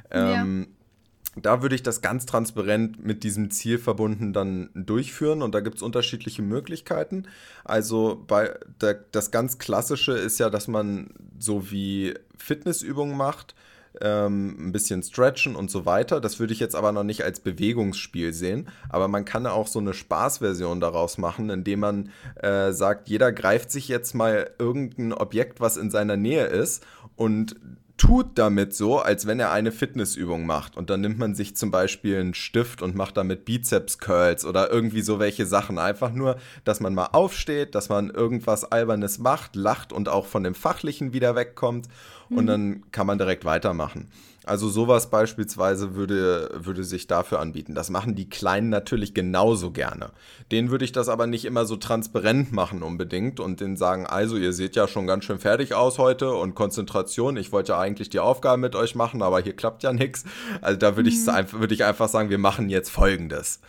Ähm, 0.10 0.68
ja. 0.68 1.42
Da 1.42 1.62
würde 1.62 1.76
ich 1.76 1.84
das 1.84 2.02
ganz 2.02 2.26
transparent 2.26 3.06
mit 3.06 3.24
diesem 3.24 3.52
Ziel 3.52 3.78
verbunden 3.78 4.34
dann 4.34 4.70
durchführen 4.74 5.42
und 5.42 5.56
da 5.56 5.62
gibt 5.62 5.78
es 5.78 5.82
unterschiedliche 5.82 6.42
Möglichkeiten. 6.42 7.24
Also 7.64 8.22
bei 8.28 8.54
der, 8.82 8.96
das 9.12 9.32
ganz 9.32 9.58
Klassische 9.58 10.12
ist 10.12 10.40
ja, 10.40 10.50
dass 10.50 10.68
man 10.68 11.12
so 11.40 11.72
wie 11.72 12.16
Fitnessübungen 12.38 13.16
macht 13.16 13.56
ähm, 14.00 14.68
ein 14.68 14.72
bisschen 14.72 15.04
stretchen 15.04 15.56
und 15.56 15.70
so 15.70 15.86
weiter. 15.86 16.22
Das 16.22 16.40
würde 16.40 16.54
ich 16.54 16.60
jetzt 16.60 16.76
aber 16.76 16.92
noch 16.92 17.04
nicht 17.04 17.24
als 17.24 17.40
Bewegungsspiel 17.40 18.34
sehen. 18.34 18.70
Aber 18.90 19.08
man 19.08 19.26
kann 19.26 19.46
auch 19.48 19.68
so 19.68 19.80
eine 19.80 19.94
Spaßversion 19.94 20.80
daraus 20.80 21.18
machen, 21.18 21.50
indem 21.50 21.82
man 21.82 22.10
äh, 22.36 22.72
sagt, 22.72 23.10
jeder 23.10 23.32
greift 23.32 23.72
sich 23.72 23.88
jetzt 23.88 24.14
mal 24.14 24.52
irgendein 24.60 25.14
Objekt, 25.14 25.60
was 25.60 25.78
in 25.78 25.92
seiner 25.92 26.18
Nähe 26.18 26.46
ist 26.46 26.86
und 27.16 27.56
tut 28.02 28.40
damit 28.40 28.74
so, 28.74 28.98
als 28.98 29.28
wenn 29.28 29.40
er 29.40 29.52
eine 29.52 29.72
Fitnessübung 29.72 30.48
macht. 30.48 30.76
Und 30.76 30.90
dann 30.90 31.02
nimmt 31.02 31.20
man 31.20 31.36
sich 31.36 31.56
zum 31.56 31.70
Beispiel 31.70 32.20
einen 32.20 32.34
Stift 32.34 32.82
und 32.82 32.96
macht 32.96 33.16
damit 33.16 33.46
Bizeps-Curls 33.46 34.44
oder 34.44 34.72
irgendwie 34.72 35.04
so 35.04 35.20
welche 35.20 35.46
Sachen. 35.46 35.78
Einfach 35.78 36.12
nur, 36.12 36.38
dass 36.64 36.80
man 36.80 36.96
mal 36.96 37.10
aufsteht, 37.12 37.76
dass 37.76 37.90
man 37.90 38.10
irgendwas 38.10 38.72
Albernes 38.72 39.20
macht, 39.20 39.56
lacht 39.56 39.94
und 39.94 40.10
auch 40.10 40.26
von 40.26 40.44
dem 40.44 40.56
Fachlichen 40.56 41.14
wieder 41.14 41.36
wegkommt. 41.36 41.90
Mhm. 42.32 42.38
Und 42.38 42.48
dann 42.48 42.84
kann 42.92 43.06
man 43.06 43.18
direkt 43.18 43.46
weitermachen. 43.46 44.08
Also 44.44 44.70
sowas 44.70 45.12
beispielsweise 45.12 45.94
würde, 45.94 46.50
würde 46.56 46.84
sich 46.84 47.06
dafür 47.06 47.40
anbieten. 47.40 47.76
Das 47.76 47.92
machen 47.92 48.16
die 48.16 48.28
Kleinen 48.28 48.70
natürlich 48.70 49.14
genauso 49.14 49.70
gerne. 49.70 50.10
Denen 50.52 50.72
würde 50.72 50.84
ich 50.84 50.92
das 50.92 51.10
aber 51.10 51.28
nicht 51.28 51.46
immer 51.46 51.66
so 51.66 51.76
transparent 51.76 52.52
machen 52.52 52.82
unbedingt 52.82 53.40
und 53.40 53.60
denen 53.60 53.78
sagen, 53.78 54.08
also 54.08 54.38
ihr 54.38 54.52
seht 54.52 54.76
ja 54.76 54.88
schon 54.88 55.06
ganz 55.06 55.26
schön 55.26 55.38
fertig 55.38 55.76
aus 55.76 56.00
heute 56.00 56.34
und 56.34 56.56
Konzentration, 56.56 57.38
ich 57.38 57.52
wollte 57.52 57.74
ja 57.74 57.80
eigentlich 57.80 58.10
die 58.10 58.20
Aufgabe 58.20 58.60
mit 58.60 58.76
euch 58.76 58.96
machen, 58.96 59.22
aber 59.22 59.40
hier 59.42 59.56
klappt 59.56 59.84
ja 59.84 59.94
nichts. 59.94 60.24
Also 60.62 60.80
da 60.80 60.96
würde 60.96 61.12
mhm. 61.12 61.16
ich, 61.16 61.54
würd 61.54 61.72
ich 61.72 61.84
einfach 61.84 62.10
sagen, 62.10 62.32
wir 62.32 62.40
machen 62.40 62.70
jetzt 62.70 62.90
Folgendes. 62.90 63.60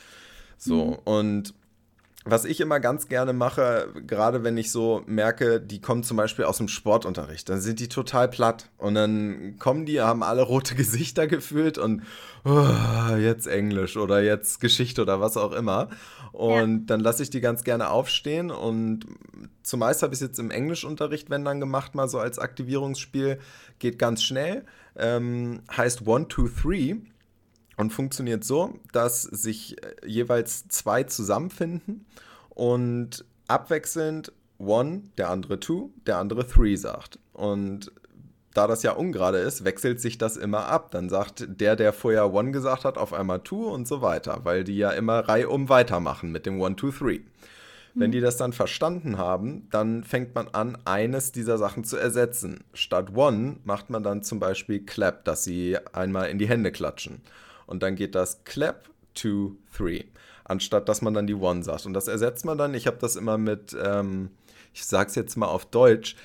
So, 0.57 0.87
mhm. 0.87 0.99
und 1.05 1.55
was 2.25 2.45
ich 2.45 2.61
immer 2.61 2.79
ganz 2.79 3.09
gerne 3.09 3.33
mache, 3.33 3.89
gerade 4.07 4.45
wenn 4.45 4.57
ich 4.57 4.71
so 4.71 5.03
merke, 5.07 5.61
die 5.61 5.81
kommen 5.81 6.05
zum 6.05 6.17
Beispiel 6.17 6.45
aus 6.45 6.59
dem 6.59 6.69
Sportunterricht, 6.69 7.49
dann 7.49 7.61
sind 7.61 7.81
die 7.81 7.89
total 7.89 8.29
platt 8.29 8.71
und 8.79 8.95
dann 8.95 9.57
kommen 9.59 9.87
die, 9.87 10.01
haben 10.01 10.23
alle 10.23 10.43
rote 10.43 10.75
Gesichter 10.77 11.27
gefühlt 11.27 11.79
und 11.79 12.03
oh, 12.45 13.17
jetzt 13.17 13.47
Englisch 13.47 13.97
oder 13.97 14.23
jetzt 14.23 14.61
Geschichte 14.61 15.03
oder 15.03 15.21
was 15.21 15.37
auch 15.37 15.53
immer. 15.53 15.89
Und 16.33 16.81
ja. 16.81 16.85
dann 16.87 17.01
lasse 17.01 17.23
ich 17.23 17.31
die 17.31 17.41
ganz 17.41 17.65
gerne 17.65 17.91
aufstehen 17.91 18.51
und 18.51 19.07
zumeist 19.63 20.03
habe 20.03 20.15
ich 20.15 20.21
es 20.21 20.27
jetzt 20.29 20.39
im 20.39 20.51
Englischunterricht, 20.51 21.29
wenn 21.29 21.45
dann 21.45 21.61
gemacht, 21.61 21.95
mal 21.95 22.09
so 22.09 22.19
als 22.19 22.39
Aktivierungsspiel, 22.39 23.39
geht 23.79 23.99
ganz 23.99 24.23
schnell, 24.23 24.65
ähm, 24.97 25.61
heißt 25.77 26.07
One, 26.07 26.29
Two, 26.29 26.49
Three 26.49 26.97
und 27.83 27.93
funktioniert 27.93 28.45
so, 28.45 28.79
dass 28.93 29.23
sich 29.23 29.83
äh, 29.83 29.95
jeweils 30.07 30.69
zwei 30.69 31.03
zusammenfinden 31.03 32.07
und 32.49 33.25
abwechselnd 33.49 34.33
One, 34.59 35.03
der 35.19 35.31
andere 35.31 35.59
Two, 35.59 35.91
der 36.07 36.19
andere 36.19 36.47
Three 36.47 36.77
sagt. 36.77 37.19
Und 37.33 37.91
da 38.55 38.69
das 38.69 38.85
ja 38.85 38.93
ungerade 38.93 39.39
ist, 39.39 39.65
wechselt 39.65 40.01
sich 40.01 40.17
das 40.17 40.37
immer 40.37 40.67
ab. 40.67 40.93
Dann 40.93 41.09
sagt 41.09 41.47
der, 41.49 41.75
der 41.75 41.93
vorher 41.93 42.33
One 42.33 42.53
gesagt 42.53 42.85
hat, 42.85 42.99
auf 42.99 43.13
einmal 43.13 43.41
Two 43.41 43.69
und 43.69 43.89
so 43.89 44.01
weiter, 44.01 44.41
weil 44.45 44.63
die 44.63 44.77
ja 44.77 44.91
immer 44.91 45.29
reihum 45.29 45.69
weitermachen 45.69 46.31
mit 46.31 46.47
dem 46.47 46.61
One, 46.61 46.77
Two, 46.77 46.93
Three. 46.93 47.21
Wenn 47.95 48.11
die 48.11 48.21
das 48.21 48.39
dann 48.39 48.55
verstanden 48.55 49.19
haben, 49.19 49.69
dann 49.71 50.03
fängt 50.03 50.35
man 50.35 50.49
an, 50.49 50.79
eines 50.87 51.31
dieser 51.31 51.59
Sachen 51.59 51.85
zu 51.85 51.99
ersetzen. 51.99 52.65
Statt 52.73 53.15
One 53.15 53.57
macht 53.65 53.91
man 53.91 54.03
dann 54.03 54.23
zum 54.23 54.41
Beispiel 54.41 54.81
Clap, 54.81 55.27
dass 55.27 55.45
sie 55.45 55.77
einmal 55.93 56.31
in 56.31 56.39
die 56.39 56.49
Hände 56.49 56.73
klatschen. 56.73 57.21
Und 57.67 57.83
dann 57.83 57.97
geht 57.97 58.15
das 58.15 58.45
Clap, 58.45 58.89
Two, 59.15 59.57
Three. 59.77 60.05
Anstatt 60.45 60.89
dass 60.89 61.03
man 61.03 61.15
dann 61.15 61.27
die 61.27 61.35
One 61.35 61.63
sagt. 61.63 61.87
Und 61.87 61.95
das 61.95 62.09
ersetzt 62.09 62.45
man 62.45 62.59
dann. 62.59 62.75
Ich 62.75 62.87
habe 62.87 62.99
das 63.01 63.17
immer 63.17 63.39
mit. 63.39 63.77
Ähm, 63.83 64.31
ich 64.75 64.87
sag's 64.87 65.15
jetzt 65.15 65.37
mal 65.37 65.47
auf 65.47 65.67
Deutsch, 65.67 66.17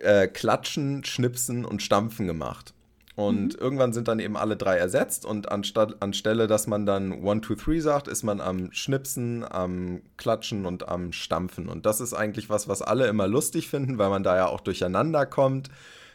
äh, 0.00 0.26
Klatschen, 0.26 1.04
Schnipsen 1.04 1.64
und 1.64 1.82
Stampfen 1.82 2.26
gemacht. 2.26 2.72
Und 3.14 3.54
mhm. 3.54 3.60
irgendwann 3.60 3.92
sind 3.92 4.08
dann 4.08 4.20
eben 4.20 4.36
alle 4.38 4.56
drei 4.56 4.76
ersetzt 4.76 5.26
und 5.26 5.52
anstatt, 5.52 6.00
anstelle, 6.00 6.46
dass 6.46 6.66
man 6.66 6.86
dann 6.86 7.22
One, 7.22 7.42
Two, 7.42 7.54
Three 7.54 7.80
sagt, 7.80 8.08
ist 8.08 8.22
man 8.22 8.40
am 8.40 8.72
Schnipsen, 8.72 9.44
am 9.44 10.00
Klatschen 10.16 10.64
und 10.64 10.88
am 10.88 11.12
Stampfen. 11.12 11.68
Und 11.68 11.84
das 11.84 12.00
ist 12.00 12.14
eigentlich 12.14 12.48
was, 12.48 12.68
was 12.68 12.80
alle 12.80 13.06
immer 13.08 13.28
lustig 13.28 13.68
finden, 13.68 13.98
weil 13.98 14.08
man 14.08 14.22
da 14.22 14.36
ja 14.36 14.46
auch 14.46 14.60
durcheinander 14.60 15.26
kommt. 15.26 15.68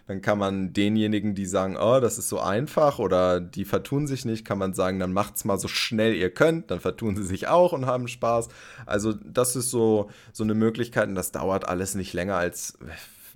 Dann 0.08 0.22
kann 0.22 0.38
man 0.38 0.72
denjenigen, 0.72 1.36
die 1.36 1.46
sagen, 1.46 1.76
oh, 1.78 2.00
das 2.00 2.18
ist 2.18 2.30
so 2.30 2.40
einfach 2.40 2.98
oder 2.98 3.42
die 3.42 3.66
vertun 3.66 4.08
sich 4.08 4.24
nicht, 4.24 4.46
kann 4.46 4.58
man 4.58 4.74
sagen, 4.74 5.00
dann 5.00 5.12
macht's 5.12 5.44
mal 5.44 5.60
so 5.60 5.68
schnell 5.68 6.16
ihr 6.16 6.34
könnt, 6.34 6.72
dann 6.72 6.80
vertun 6.80 7.18
sie 7.18 7.24
sich 7.24 7.50
auch 7.50 7.74
und 7.74 7.86
haben 7.86 8.08
Spaß. 8.08 8.48
Also 8.86 9.14
das 9.14 9.58
ist 9.58 9.70
so, 9.70 10.10
so 10.32 10.44
eine 10.44 10.54
Möglichkeit 10.54 11.10
und 11.10 11.16
das 11.16 11.34
dauert 11.34 11.68
alles 11.68 11.96
nicht 11.96 12.14
länger 12.14 12.38
als 12.38 12.78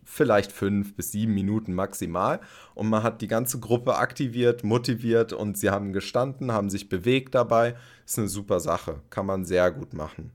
vielleicht 0.06 0.52
fünf 0.52 0.96
bis 0.96 1.12
sieben 1.12 1.34
Minuten 1.34 1.74
maximal. 1.74 2.40
Und 2.74 2.90
man 2.90 3.04
hat 3.04 3.22
die 3.22 3.28
ganze 3.28 3.60
Gruppe 3.60 3.96
aktiviert, 3.96 4.64
motiviert 4.64 5.34
und 5.34 5.58
sie 5.58 5.70
haben 5.70 5.94
gestanden, 5.94 6.52
haben 6.52 6.70
sich 6.70 6.90
bewegt 6.90 7.36
dabei. 7.36 7.76
Ist 8.06 8.20
eine 8.20 8.28
super 8.28 8.60
Sache, 8.60 9.02
kann 9.10 9.26
man 9.26 9.46
sehr 9.46 9.72
gut 9.72 9.94
machen. 9.94 10.32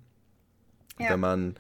Ja. 0.99 1.11
Wenn 1.11 1.21
man 1.21 1.55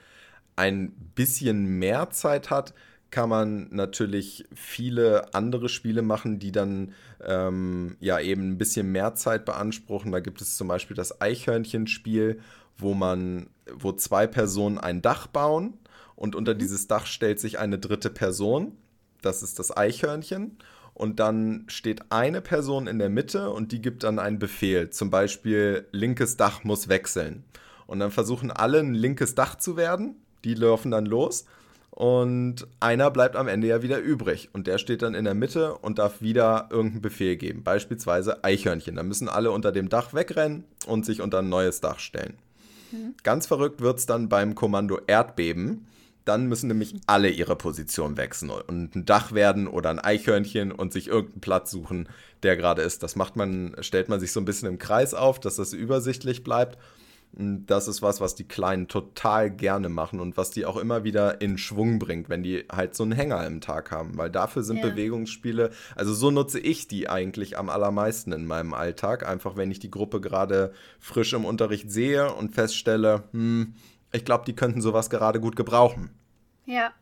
ein 0.56 0.92
bisschen 1.14 1.78
mehr 1.78 2.10
Zeit 2.10 2.50
hat, 2.50 2.72
kann 3.10 3.28
man 3.28 3.68
natürlich 3.70 4.44
viele 4.54 5.32
andere 5.34 5.68
Spiele 5.68 6.02
machen, 6.02 6.38
die 6.38 6.52
dann 6.52 6.92
ähm, 7.24 7.96
ja 8.00 8.18
eben 8.20 8.50
ein 8.50 8.58
bisschen 8.58 8.92
mehr 8.92 9.14
Zeit 9.14 9.44
beanspruchen. 9.44 10.12
Da 10.12 10.20
gibt 10.20 10.40
es 10.40 10.56
zum 10.56 10.68
Beispiel 10.68 10.96
das 10.96 11.20
Eichhörnchenspiel, 11.20 12.40
wo 12.76 12.94
man, 12.94 13.48
wo 13.72 13.92
zwei 13.92 14.26
Personen 14.26 14.78
ein 14.78 15.02
Dach 15.02 15.28
bauen 15.28 15.74
und 16.14 16.34
unter 16.34 16.54
mhm. 16.54 16.58
dieses 16.58 16.88
Dach 16.88 17.06
stellt 17.06 17.38
sich 17.38 17.58
eine 17.58 17.78
dritte 17.78 18.10
Person. 18.10 18.72
Das 19.22 19.42
ist 19.42 19.58
das 19.58 19.76
Eichhörnchen. 19.76 20.58
Und 20.92 21.20
dann 21.20 21.64
steht 21.68 22.10
eine 22.10 22.40
Person 22.40 22.86
in 22.86 22.98
der 22.98 23.10
Mitte 23.10 23.50
und 23.50 23.70
die 23.70 23.82
gibt 23.82 24.02
dann 24.02 24.18
einen 24.18 24.38
Befehl. 24.38 24.88
Zum 24.88 25.10
Beispiel, 25.10 25.86
linkes 25.92 26.38
Dach 26.38 26.64
muss 26.64 26.88
wechseln. 26.88 27.44
Und 27.86 28.00
dann 28.00 28.10
versuchen 28.10 28.50
alle 28.50 28.80
ein 28.80 28.94
linkes 28.94 29.34
Dach 29.34 29.56
zu 29.56 29.76
werden. 29.76 30.16
Die 30.44 30.54
laufen 30.54 30.90
dann 30.90 31.04
los 31.04 31.44
und 31.96 32.66
einer 32.78 33.10
bleibt 33.10 33.36
am 33.36 33.48
Ende 33.48 33.68
ja 33.68 33.80
wieder 33.80 33.98
übrig. 33.98 34.50
Und 34.52 34.66
der 34.66 34.76
steht 34.76 35.00
dann 35.00 35.14
in 35.14 35.24
der 35.24 35.32
Mitte 35.32 35.78
und 35.78 35.98
darf 35.98 36.20
wieder 36.20 36.68
irgendeinen 36.70 37.00
Befehl 37.00 37.36
geben. 37.36 37.62
Beispielsweise 37.64 38.44
Eichhörnchen. 38.44 38.96
Da 38.96 39.02
müssen 39.02 39.30
alle 39.30 39.50
unter 39.50 39.72
dem 39.72 39.88
Dach 39.88 40.12
wegrennen 40.12 40.64
und 40.86 41.06
sich 41.06 41.22
unter 41.22 41.38
ein 41.38 41.48
neues 41.48 41.80
Dach 41.80 41.98
stellen. 41.98 42.34
Mhm. 42.92 43.14
Ganz 43.22 43.46
verrückt 43.46 43.80
wird 43.80 43.98
es 43.98 44.04
dann 44.04 44.28
beim 44.28 44.54
Kommando 44.54 45.00
Erdbeben. 45.06 45.86
Dann 46.26 46.48
müssen 46.48 46.68
nämlich 46.68 46.96
alle 47.06 47.30
ihre 47.30 47.56
Position 47.56 48.18
wechseln 48.18 48.50
und 48.50 48.94
ein 48.94 49.06
Dach 49.06 49.32
werden 49.32 49.66
oder 49.66 49.88
ein 49.88 49.98
Eichhörnchen 49.98 50.72
und 50.72 50.92
sich 50.92 51.08
irgendeinen 51.08 51.40
Platz 51.40 51.70
suchen, 51.70 52.10
der 52.42 52.58
gerade 52.58 52.82
ist. 52.82 53.02
Das 53.04 53.16
macht 53.16 53.36
man, 53.36 53.74
stellt 53.80 54.10
man 54.10 54.20
sich 54.20 54.32
so 54.32 54.40
ein 54.40 54.44
bisschen 54.44 54.68
im 54.68 54.78
Kreis 54.78 55.14
auf, 55.14 55.40
dass 55.40 55.56
das 55.56 55.72
übersichtlich 55.72 56.44
bleibt. 56.44 56.76
Das 57.32 57.86
ist 57.86 58.00
was, 58.00 58.22
was 58.22 58.34
die 58.34 58.48
Kleinen 58.48 58.88
total 58.88 59.50
gerne 59.50 59.90
machen 59.90 60.20
und 60.20 60.38
was 60.38 60.50
die 60.50 60.64
auch 60.64 60.78
immer 60.78 61.04
wieder 61.04 61.42
in 61.42 61.58
Schwung 61.58 61.98
bringt, 61.98 62.30
wenn 62.30 62.42
die 62.42 62.64
halt 62.72 62.94
so 62.94 63.02
einen 63.02 63.12
Hänger 63.12 63.46
im 63.46 63.60
Tag 63.60 63.90
haben. 63.90 64.16
Weil 64.16 64.30
dafür 64.30 64.62
sind 64.62 64.78
ja. 64.78 64.88
Bewegungsspiele, 64.88 65.70
also 65.94 66.14
so 66.14 66.30
nutze 66.30 66.58
ich 66.58 66.88
die 66.88 67.10
eigentlich 67.10 67.58
am 67.58 67.68
allermeisten 67.68 68.32
in 68.32 68.46
meinem 68.46 68.72
Alltag. 68.72 69.28
Einfach 69.28 69.56
wenn 69.56 69.70
ich 69.70 69.78
die 69.78 69.90
Gruppe 69.90 70.22
gerade 70.22 70.72
frisch 70.98 71.34
im 71.34 71.44
Unterricht 71.44 71.90
sehe 71.90 72.32
und 72.32 72.54
feststelle, 72.54 73.24
hm, 73.32 73.74
ich 74.12 74.24
glaube, 74.24 74.44
die 74.46 74.54
könnten 74.54 74.80
sowas 74.80 75.10
gerade 75.10 75.40
gut 75.40 75.56
gebrauchen. 75.56 76.10
Ja, 76.64 76.92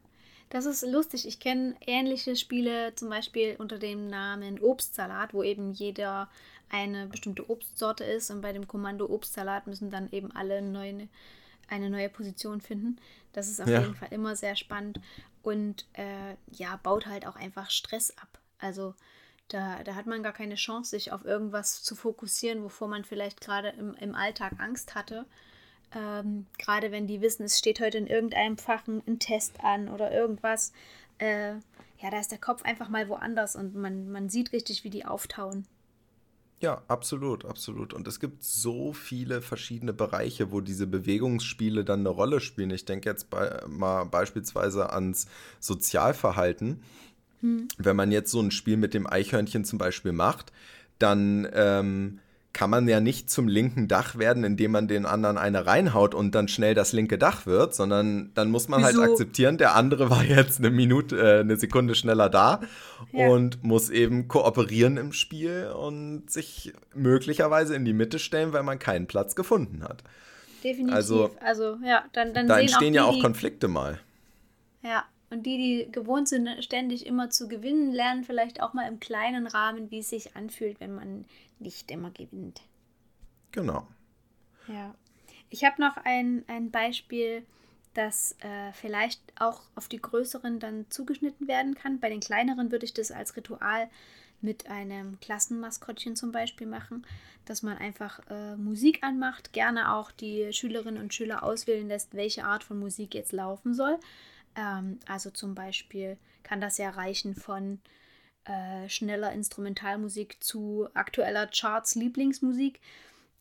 das 0.51 0.67
ist 0.67 0.87
lustig. 0.87 1.27
Ich 1.27 1.41
kenne 1.41 1.75
ähnliche 1.85 2.37
Spiele, 2.37 2.95
zum 2.95 3.09
Beispiel 3.09 3.57
unter 3.59 3.79
dem 3.79 4.07
Namen 4.07 4.61
Obstsalat, 4.61 5.35
wo 5.35 5.43
eben 5.43 5.73
jeder 5.73 6.29
eine 6.71 7.07
bestimmte 7.07 7.49
Obstsorte 7.49 8.05
ist 8.05 8.31
und 8.31 8.41
bei 8.41 8.53
dem 8.53 8.67
Kommando 8.67 9.07
Obstsalat 9.07 9.67
müssen 9.67 9.91
dann 9.91 10.11
eben 10.11 10.33
alle 10.33 10.63
neue, 10.63 11.09
eine 11.69 11.91
neue 11.91 12.09
Position 12.09 12.61
finden. 12.61 12.99
Das 13.33 13.49
ist 13.49 13.61
auf 13.61 13.69
ja. 13.69 13.81
jeden 13.81 13.95
Fall 13.95 14.09
immer 14.11 14.37
sehr 14.37 14.57
spannend 14.57 15.01
und 15.43 15.87
äh, 15.93 16.37
ja, 16.51 16.79
baut 16.83 17.07
halt 17.07 17.27
auch 17.27 17.37
einfach 17.37 17.71
Stress 17.71 18.11
ab. 18.19 18.39
Also 18.59 18.95
da, 19.49 19.83
da 19.85 19.95
hat 19.95 20.07
man 20.07 20.23
gar 20.23 20.33
keine 20.33 20.55
Chance, 20.55 20.91
sich 20.91 21.13
auf 21.13 21.25
irgendwas 21.25 21.83
zu 21.83 21.95
fokussieren, 21.95 22.63
wovor 22.63 22.89
man 22.89 23.05
vielleicht 23.05 23.41
gerade 23.41 23.69
im, 23.69 23.95
im 23.95 24.15
Alltag 24.15 24.55
Angst 24.59 24.95
hatte. 24.95 25.27
Ähm, 25.95 26.47
gerade 26.59 26.91
wenn 26.91 27.07
die 27.07 27.21
wissen, 27.21 27.45
es 27.45 27.59
steht 27.59 27.81
heute 27.81 27.99
in 27.99 28.07
irgendeinem 28.07 28.57
Fach 28.57 28.87
ein, 28.87 29.03
ein 29.07 29.19
Test 29.19 29.61
an 29.63 29.89
oder 29.89 30.11
irgendwas. 30.11 30.73
Äh, 31.19 31.55
ja, 31.99 32.11
da 32.11 32.19
ist 32.19 32.33
der 32.33 32.39
Kopf 32.39 32.63
einfach 32.65 32.89
mal 32.89 33.09
woanders 33.09 33.55
und 33.55 33.75
man, 33.75 34.11
man 34.11 34.29
sieht 34.29 34.53
richtig, 34.53 34.83
wie 34.83 34.91
die 34.91 35.05
auftauen. 35.05 35.67
Ja, 36.65 36.81
absolut, 36.89 37.45
absolut. 37.45 37.93
Und 37.93 38.09
es 38.09 38.21
gibt 38.21 38.43
so 38.43 38.95
viele 38.95 39.43
verschiedene 39.43 39.93
Bereiche, 39.93 40.51
wo 40.51 40.63
diese 40.63 40.87
Bewegungsspiele 40.87 41.85
dann 41.85 42.01
eine 42.01 42.09
Rolle 42.09 42.41
spielen. 42.41 42.71
Ich 42.71 42.87
denke 42.87 43.11
jetzt 43.11 43.29
bei, 43.29 43.61
mal 43.69 44.05
beispielsweise 44.05 44.91
ans 44.91 45.27
Sozialverhalten. 45.61 46.83
Hm. 47.43 47.69
Wenn 47.77 47.97
man 47.97 48.11
jetzt 48.11 48.31
so 48.31 48.41
ein 48.41 48.51
Spiel 48.51 48.79
mit 48.79 48.95
dem 48.95 49.07
Eichhörnchen 49.07 49.67
zum 49.67 49.79
Beispiel 49.79 50.13
macht, 50.13 50.53
dann 50.99 51.47
ähm, 51.53 52.21
kann 52.55 52.71
man 52.71 52.89
ja 52.89 53.01
nicht 53.01 53.29
zum 53.29 53.49
linken 53.49 53.89
Dach 53.89 54.17
werden, 54.17 54.45
indem 54.45 54.71
man 54.71 54.89
den 54.89 55.05
anderen 55.05 55.37
eine 55.37 55.67
reinhaut 55.67 56.15
und 56.15 56.35
dann 56.35 56.49
schnell 56.49 56.73
das 56.75 56.93
linke 56.93 57.19
Dach 57.19 57.47
wird, 57.47 57.75
sondern 57.75 58.31
dann 58.35 58.51
muss 58.51 58.69
man 58.69 58.83
halt 58.83 58.95
Wieso? 58.95 59.03
halt 59.03 59.11
akzeptieren, 59.11 59.59
der 59.59 59.75
andere 59.75 60.09
war 60.11 60.25
jetzt 60.25 60.61
eine 60.61 60.71
Minute, 60.71 61.19
äh, 61.19 61.41
eine 61.41 61.57
Sekunde 61.57 61.95
schneller 61.97 62.31
da 62.31 62.61
ja. 63.13 63.29
und 63.29 63.63
muss 63.65 63.91
eben 63.91 64.29
kooperieren 64.29 64.97
im 64.97 65.13
Spiel 65.13 65.67
und 65.77 66.31
sich 66.31 66.73
möglicherweise 66.95 67.75
in 67.75 67.85
die 67.85 67.93
Mitte 67.93 68.19
stellen, 68.21 68.53
weil 68.53 68.63
man 68.63 68.79
keinen 68.79 69.09
Platz 69.09 69.35
gefunden 69.35 69.83
hat. 69.83 70.05
Definitiv. 70.63 70.95
Also, 70.95 71.31
also 71.41 71.77
ja, 71.85 72.05
dann, 72.13 72.33
dann 72.33 72.47
da 72.47 72.61
entstehen 72.61 72.87
auch 72.87 72.91
die, 72.91 72.95
ja 72.95 73.05
auch 73.05 73.21
Konflikte 73.21 73.69
mal. 73.69 74.01
Ja, 74.83 75.05
und 75.31 75.45
die, 75.45 75.57
die 75.57 75.93
gewohnt 75.93 76.29
sind, 76.29 76.49
ständig 76.63 77.07
immer 77.07 77.29
zu 77.29 77.49
gewinnen, 77.49 77.93
lernen 77.93 78.23
vielleicht 78.23 78.63
auch 78.63 78.75
mal 78.75 78.87
im 78.87 79.01
kleinen 79.01 79.49
Rahmen, 79.49 79.91
wie 79.91 79.99
es 79.99 80.11
sich 80.11 80.37
anfühlt, 80.37 80.79
wenn 80.79 80.95
man 80.95 81.25
nicht 81.65 81.91
immer 81.91 82.11
gewinnt. 82.11 82.63
Genau. 83.51 83.89
Ja. 84.69 84.95
Ich 85.51 85.65
habe 85.65 85.81
noch 85.81 85.97
ein, 86.05 86.45
ein 86.47 86.71
Beispiel, 86.71 87.45
das 87.95 88.37
äh, 88.41 88.73
vielleicht 88.73 89.21
auch 89.39 89.63
auf 89.75 89.89
die 89.89 90.01
größeren 90.01 90.59
dann 90.59 90.91
zugeschnitten 90.91 91.49
werden 91.49 91.75
kann. 91.75 92.01
Bei 92.01 92.09
den 92.09 92.21
kleineren 92.21 92.71
würde 92.71 92.87
ich 92.87 92.95
das 92.95 93.11
als 93.11 93.37
Ritual 93.37 93.89
mit 94.41 94.69
einem 94.69 95.19
Klassenmaskottchen 95.21 96.17
zum 96.17 96.33
Beispiel 96.33 96.67
machen, 96.67 97.07
dass 97.45 97.63
man 97.63 97.79
einfach 97.79 98.21
äh, 98.29 98.57
Musik 98.57 99.03
anmacht, 99.03 99.53
gerne 99.53 99.95
auch 99.95 100.11
die 100.11 100.53
Schülerinnen 100.53 101.03
und 101.03 101.15
Schüler 101.15 101.43
auswählen 101.43 101.89
lässt, 101.89 102.15
welche 102.15 102.45
Art 102.45 102.65
von 102.65 102.79
Musik 102.79 103.15
jetzt 103.15 103.33
laufen 103.33 103.75
soll. 103.75 103.99
Ähm, 104.57 104.99
also 105.07 105.31
zum 105.31 105.55
Beispiel 105.55 106.19
kann 106.43 106.61
das 106.61 106.79
ja 106.79 106.91
reichen 106.91 107.35
von 107.35 107.81
äh, 108.45 108.89
schneller 108.89 109.33
Instrumentalmusik 109.33 110.43
zu 110.43 110.89
aktueller 110.95 111.47
Charts 111.47 111.95
Lieblingsmusik. 111.95 112.81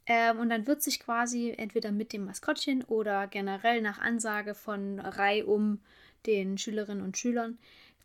Ähm, 0.05 0.39
und 0.39 0.49
dann 0.49 0.67
wird 0.67 0.81
sich 0.83 0.99
quasi 0.99 1.53
entweder 1.57 1.91
mit 1.91 2.13
dem 2.13 2.25
Maskottchen 2.25 2.83
oder 2.83 3.27
generell 3.27 3.81
nach 3.81 3.99
Ansage 3.99 4.53
von 4.53 4.99
Reihe 4.99 5.45
um 5.45 5.79
den 6.25 6.57
Schülerinnen 6.57 7.03
und 7.03 7.17
Schülern 7.17 7.57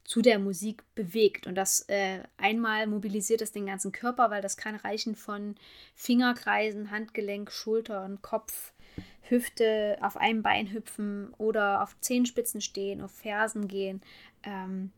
zu 0.05 0.23
der 0.23 0.39
Musik 0.39 0.83
bewegt. 0.95 1.47
Und 1.47 1.55
das 1.55 1.83
äh, 1.89 2.21
einmal 2.37 2.87
mobilisiert 2.87 3.43
es 3.43 3.53
den 3.53 3.67
ganzen 3.67 3.93
Körper, 3.93 4.31
weil 4.31 4.43
das 4.43 4.57
kann 4.57 4.75
reichen 4.77 5.15
von 5.15 5.55
Fingerkreisen, 5.95 6.91
Handgelenk, 6.91 7.53
Schultern, 7.53 8.23
Kopf, 8.23 8.73
Hüfte, 9.23 9.99
auf 10.01 10.17
einem 10.17 10.43
Bein 10.43 10.73
hüpfen 10.73 11.35
oder 11.37 11.83
auf 11.83 11.95
Zehenspitzen 12.01 12.61
stehen, 12.61 13.03
auf 13.03 13.11
Fersen 13.11 13.69
gehen. 13.69 14.01
Ähm, 14.45 14.93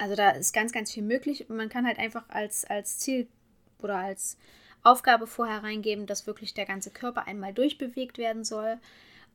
also 0.00 0.16
da 0.16 0.30
ist 0.30 0.52
ganz, 0.52 0.72
ganz 0.72 0.90
viel 0.92 1.02
möglich. 1.02 1.46
man 1.48 1.68
kann 1.68 1.86
halt 1.86 1.98
einfach 1.98 2.24
als, 2.28 2.64
als 2.64 2.98
Ziel 2.98 3.28
oder 3.82 3.96
als 3.96 4.38
Aufgabe 4.82 5.26
vorher 5.26 5.62
reingeben, 5.62 6.06
dass 6.06 6.26
wirklich 6.26 6.54
der 6.54 6.64
ganze 6.64 6.90
Körper 6.90 7.26
einmal 7.26 7.52
durchbewegt 7.52 8.16
werden 8.16 8.42
soll. 8.42 8.78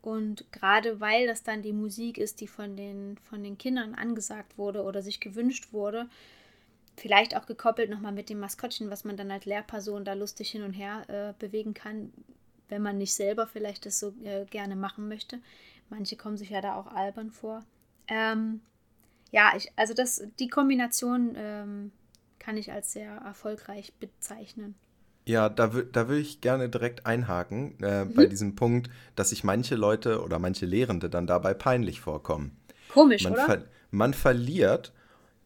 Und 0.02 0.52
gerade 0.52 1.00
weil 1.00 1.28
das 1.28 1.44
dann 1.44 1.62
die 1.62 1.74
Musik 1.74 2.18
ist, 2.18 2.42
die 2.42 2.48
von 2.48 2.76
den, 2.76 3.18
von 3.30 3.44
den 3.44 3.60
Kindern 3.60 3.94
angesagt 3.94 4.58
wurde 4.58 4.84
oder 4.84 5.04
sich 5.04 5.20
gewünscht 5.20 5.72
wurde, 5.72 6.10
vielleicht 6.98 7.38
auch 7.38 7.46
gekoppelt 7.46 7.92
nochmal 7.92 8.12
mit 8.12 8.30
dem 8.30 8.40
Maskottchen, 8.40 8.90
was 8.90 9.04
man 9.04 9.18
dann 9.18 9.30
als 9.30 9.46
Lehrperson 9.46 10.04
da 10.04 10.14
lustig 10.14 10.50
hin 10.50 10.64
und 10.64 10.74
her 10.74 11.06
äh, 11.10 11.34
bewegen 11.38 11.76
kann, 11.76 12.12
wenn 12.70 12.82
man 12.82 12.98
nicht 12.98 13.14
selber 13.14 13.46
vielleicht 13.46 13.86
das 13.86 14.00
so 14.00 14.14
äh, 14.24 14.46
gerne 14.46 14.76
machen 14.76 15.08
möchte. 15.08 15.40
Manche 15.90 16.16
kommen 16.16 16.38
sich 16.38 16.50
ja 16.50 16.62
da 16.62 16.76
auch 16.76 16.88
albern 16.88 17.30
vor. 17.30 17.64
Ähm, 18.08 18.62
ja, 19.32 19.54
ich, 19.56 19.72
also 19.76 19.94
das, 19.94 20.24
die 20.40 20.48
Kombination 20.48 21.34
ähm, 21.36 21.92
kann 22.40 22.58
ich 22.58 22.72
als 22.72 22.92
sehr 22.92 23.12
erfolgreich 23.12 23.94
bezeichnen. 24.00 24.76
Ja, 25.28 25.50
da, 25.50 25.68
da 25.68 26.08
würde 26.08 26.22
ich 26.22 26.42
gerne 26.42 26.70
direkt 26.70 27.06
einhaken 27.06 27.82
äh, 27.82 28.06
mhm. 28.06 28.14
bei 28.14 28.28
diesem 28.28 28.56
Punkt, 28.56 28.92
dass 29.16 29.32
sich 29.32 29.44
manche 29.44 29.76
Leute 29.76 30.22
oder 30.22 30.38
manche 30.38 30.68
Lehrende 30.68 31.10
dann 31.10 31.26
dabei 31.26 31.54
peinlich 31.56 32.00
vorkommen. 32.00 32.56
Komisch, 32.90 33.24
man 33.24 33.34
oder? 33.34 33.46
Ver 33.46 33.64
man 33.92 34.14
verliert 34.14 34.94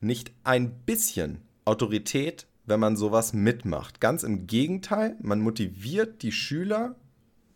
nicht 0.01 0.31
ein 0.43 0.71
bisschen 0.85 1.41
Autorität, 1.65 2.47
wenn 2.65 2.79
man 2.79 2.97
sowas 2.97 3.33
mitmacht. 3.33 4.01
Ganz 4.01 4.23
im 4.23 4.47
Gegenteil, 4.47 5.15
man 5.21 5.39
motiviert 5.39 6.23
die 6.23 6.31
Schüler 6.31 6.95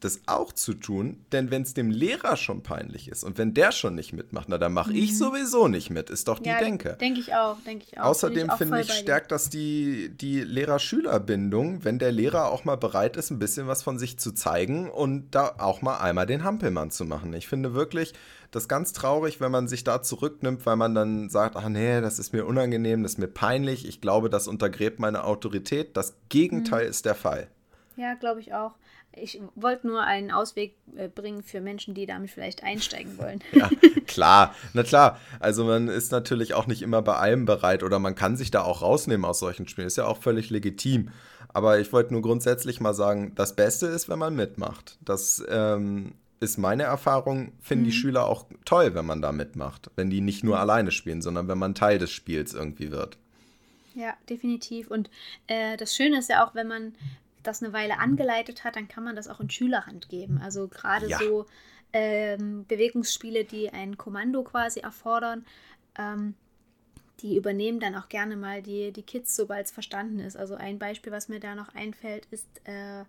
das 0.03 0.21
auch 0.25 0.51
zu 0.51 0.73
tun, 0.73 1.25
denn 1.31 1.51
wenn 1.51 1.61
es 1.61 1.73
dem 1.73 1.89
Lehrer 1.89 2.37
schon 2.37 2.63
peinlich 2.63 3.07
ist 3.07 3.23
und 3.23 3.37
wenn 3.37 3.53
der 3.53 3.71
schon 3.71 3.95
nicht 3.95 4.13
mitmacht, 4.13 4.47
na 4.49 4.57
dann 4.57 4.73
mache 4.73 4.91
mhm. 4.91 4.97
ich 4.97 5.17
sowieso 5.17 5.67
nicht 5.67 5.89
mit, 5.89 6.09
ist 6.09 6.27
doch 6.27 6.39
die 6.39 6.49
ja, 6.49 6.59
Denke. 6.59 6.97
Denke 6.99 7.19
ich 7.19 7.33
auch, 7.33 7.57
denke 7.61 7.85
ich 7.87 7.99
auch. 7.99 8.05
Außerdem 8.05 8.49
finde 8.57 8.81
ich, 8.81 8.87
find 8.87 8.97
ich 8.97 9.03
stärkt 9.03 9.31
das 9.31 9.49
die, 9.49 10.09
die 10.09 10.41
Lehrer-Schüler-Bindung, 10.41 11.83
wenn 11.83 11.99
der 11.99 12.11
Lehrer 12.11 12.51
auch 12.51 12.65
mal 12.65 12.75
bereit 12.75 13.17
ist, 13.17 13.31
ein 13.31 13.39
bisschen 13.39 13.67
was 13.67 13.83
von 13.83 13.97
sich 13.97 14.19
zu 14.19 14.33
zeigen 14.33 14.89
und 14.89 15.31
da 15.31 15.55
auch 15.57 15.81
mal 15.81 15.97
einmal 15.97 16.25
den 16.25 16.43
Hampelmann 16.43 16.91
zu 16.91 17.05
machen. 17.05 17.33
Ich 17.33 17.47
finde 17.47 17.73
wirklich, 17.73 18.13
das 18.51 18.67
ganz 18.67 18.93
traurig, 18.93 19.41
wenn 19.41 19.51
man 19.51 19.67
sich 19.67 19.83
da 19.83 20.01
zurücknimmt, 20.01 20.65
weil 20.65 20.75
man 20.75 20.93
dann 20.93 21.29
sagt, 21.29 21.55
ach 21.55 21.69
nee, 21.69 22.01
das 22.01 22.19
ist 22.19 22.33
mir 22.33 22.45
unangenehm, 22.45 23.03
das 23.03 23.13
ist 23.13 23.17
mir 23.17 23.27
peinlich, 23.27 23.87
ich 23.87 23.99
glaube, 23.99 24.29
das 24.29 24.47
untergräbt 24.47 24.99
meine 24.99 25.23
Autorität. 25.23 25.97
Das 25.97 26.15
Gegenteil 26.29 26.83
mhm. 26.83 26.89
ist 26.89 27.05
der 27.05 27.15
Fall. 27.15 27.47
Ja, 27.95 28.13
glaube 28.15 28.39
ich 28.39 28.53
auch. 28.53 28.71
Ich 29.15 29.39
wollte 29.55 29.85
nur 29.85 30.01
einen 30.01 30.31
Ausweg 30.31 30.75
äh, 30.95 31.07
bringen 31.07 31.43
für 31.43 31.61
Menschen, 31.61 31.93
die 31.93 32.07
damit 32.07 32.31
vielleicht 32.31 32.63
einsteigen 32.63 33.17
wollen. 33.19 33.43
ja, 33.51 33.69
klar, 34.07 34.55
na 34.73 34.81
klar. 34.81 35.19
Also 35.39 35.65
man 35.65 35.87
ist 35.87 36.11
natürlich 36.11 36.55
auch 36.55 36.65
nicht 36.65 36.81
immer 36.81 37.03
bei 37.03 37.15
allem 37.15 37.45
bereit 37.45 37.83
oder 37.83 37.99
man 37.99 38.15
kann 38.15 38.35
sich 38.35 38.49
da 38.49 38.63
auch 38.63 38.81
rausnehmen 38.81 39.25
aus 39.25 39.39
solchen 39.39 39.67
Spielen. 39.67 39.87
Ist 39.87 39.97
ja 39.97 40.07
auch 40.07 40.17
völlig 40.17 40.49
legitim. 40.49 41.09
Aber 41.49 41.79
ich 41.79 41.93
wollte 41.93 42.13
nur 42.13 42.23
grundsätzlich 42.23 42.81
mal 42.81 42.95
sagen, 42.95 43.33
das 43.35 43.55
Beste 43.55 43.85
ist, 43.85 44.09
wenn 44.09 44.17
man 44.17 44.35
mitmacht. 44.35 44.97
Das 45.01 45.43
ähm, 45.47 46.13
ist 46.39 46.57
meine 46.57 46.83
Erfahrung, 46.83 47.53
finden 47.61 47.83
mhm. 47.83 47.89
die 47.89 47.95
Schüler 47.95 48.25
auch 48.25 48.47
toll, 48.65 48.95
wenn 48.95 49.05
man 49.05 49.21
da 49.21 49.31
mitmacht. 49.31 49.91
Wenn 49.95 50.09
die 50.09 50.21
nicht 50.21 50.43
nur 50.43 50.59
alleine 50.59 50.89
spielen, 50.89 51.21
sondern 51.21 51.47
wenn 51.47 51.59
man 51.59 51.75
Teil 51.75 51.99
des 51.99 52.09
Spiels 52.09 52.55
irgendwie 52.55 52.91
wird. 52.91 53.19
Ja, 53.95 54.15
definitiv. 54.27 54.89
Und 54.89 55.11
äh, 55.47 55.77
das 55.77 55.95
Schöne 55.95 56.17
ist 56.17 56.29
ja 56.29 56.45
auch, 56.45 56.55
wenn 56.55 56.67
man 56.67 56.95
das 57.43 57.61
eine 57.61 57.73
Weile 57.73 57.99
angeleitet 57.99 58.63
hat, 58.63 58.75
dann 58.75 58.87
kann 58.87 59.03
man 59.03 59.15
das 59.15 59.27
auch 59.27 59.39
in 59.39 59.49
Schülerhand 59.49 60.09
geben. 60.09 60.39
Also 60.41 60.67
gerade 60.67 61.07
ja. 61.07 61.19
so 61.19 61.45
ähm, 61.91 62.65
Bewegungsspiele, 62.67 63.45
die 63.45 63.69
ein 63.69 63.97
Kommando 63.97 64.43
quasi 64.43 64.79
erfordern, 64.79 65.45
ähm, 65.97 66.35
die 67.19 67.37
übernehmen 67.37 67.79
dann 67.79 67.95
auch 67.95 68.09
gerne 68.09 68.35
mal 68.35 68.61
die, 68.61 68.91
die 68.91 69.03
Kids, 69.03 69.35
sobald 69.35 69.67
es 69.67 69.71
verstanden 69.71 70.19
ist. 70.19 70.35
Also 70.35 70.55
ein 70.55 70.79
Beispiel, 70.79 71.11
was 71.11 71.29
mir 71.29 71.39
da 71.39 71.55
noch 71.55 71.73
einfällt, 71.75 72.27
ist 72.31 72.47
äh, 72.65 73.05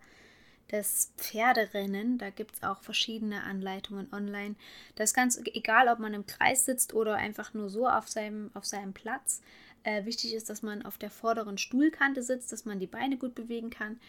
das 0.69 1.13
Pferderennen. 1.17 2.19
Da 2.19 2.31
gibt 2.31 2.57
es 2.57 2.63
auch 2.63 2.83
verschiedene 2.83 3.43
Anleitungen 3.43 4.13
online. 4.13 4.55
Das 4.95 5.11
ist 5.11 5.15
ganz 5.15 5.41
egal, 5.45 5.89
ob 5.89 5.99
man 5.99 6.15
im 6.15 6.27
Kreis 6.27 6.65
sitzt 6.65 6.95
oder 6.95 7.17
einfach 7.17 7.55
nur 7.55 7.69
so 7.71 7.89
auf 7.89 8.09
seinem, 8.09 8.51
auf 8.55 8.65
seinem 8.65 8.93
Platz. 8.93 9.43
Äh, 9.85 10.07
wichtig 10.07 10.35
ist, 10.35 10.51
dass 10.51 10.63
man 10.63 10.85
auf 10.85 10.99
der 10.99 11.11
vorderen 11.11 11.59
Stuhlkante 11.59 12.23
sitzt, 12.23 12.53
dass 12.53 12.65
man 12.65 12.81
die 12.81 12.87
Beine 12.87 13.17
gut 13.17 13.35
bewegen 13.35 13.71
kann. 13.71 14.01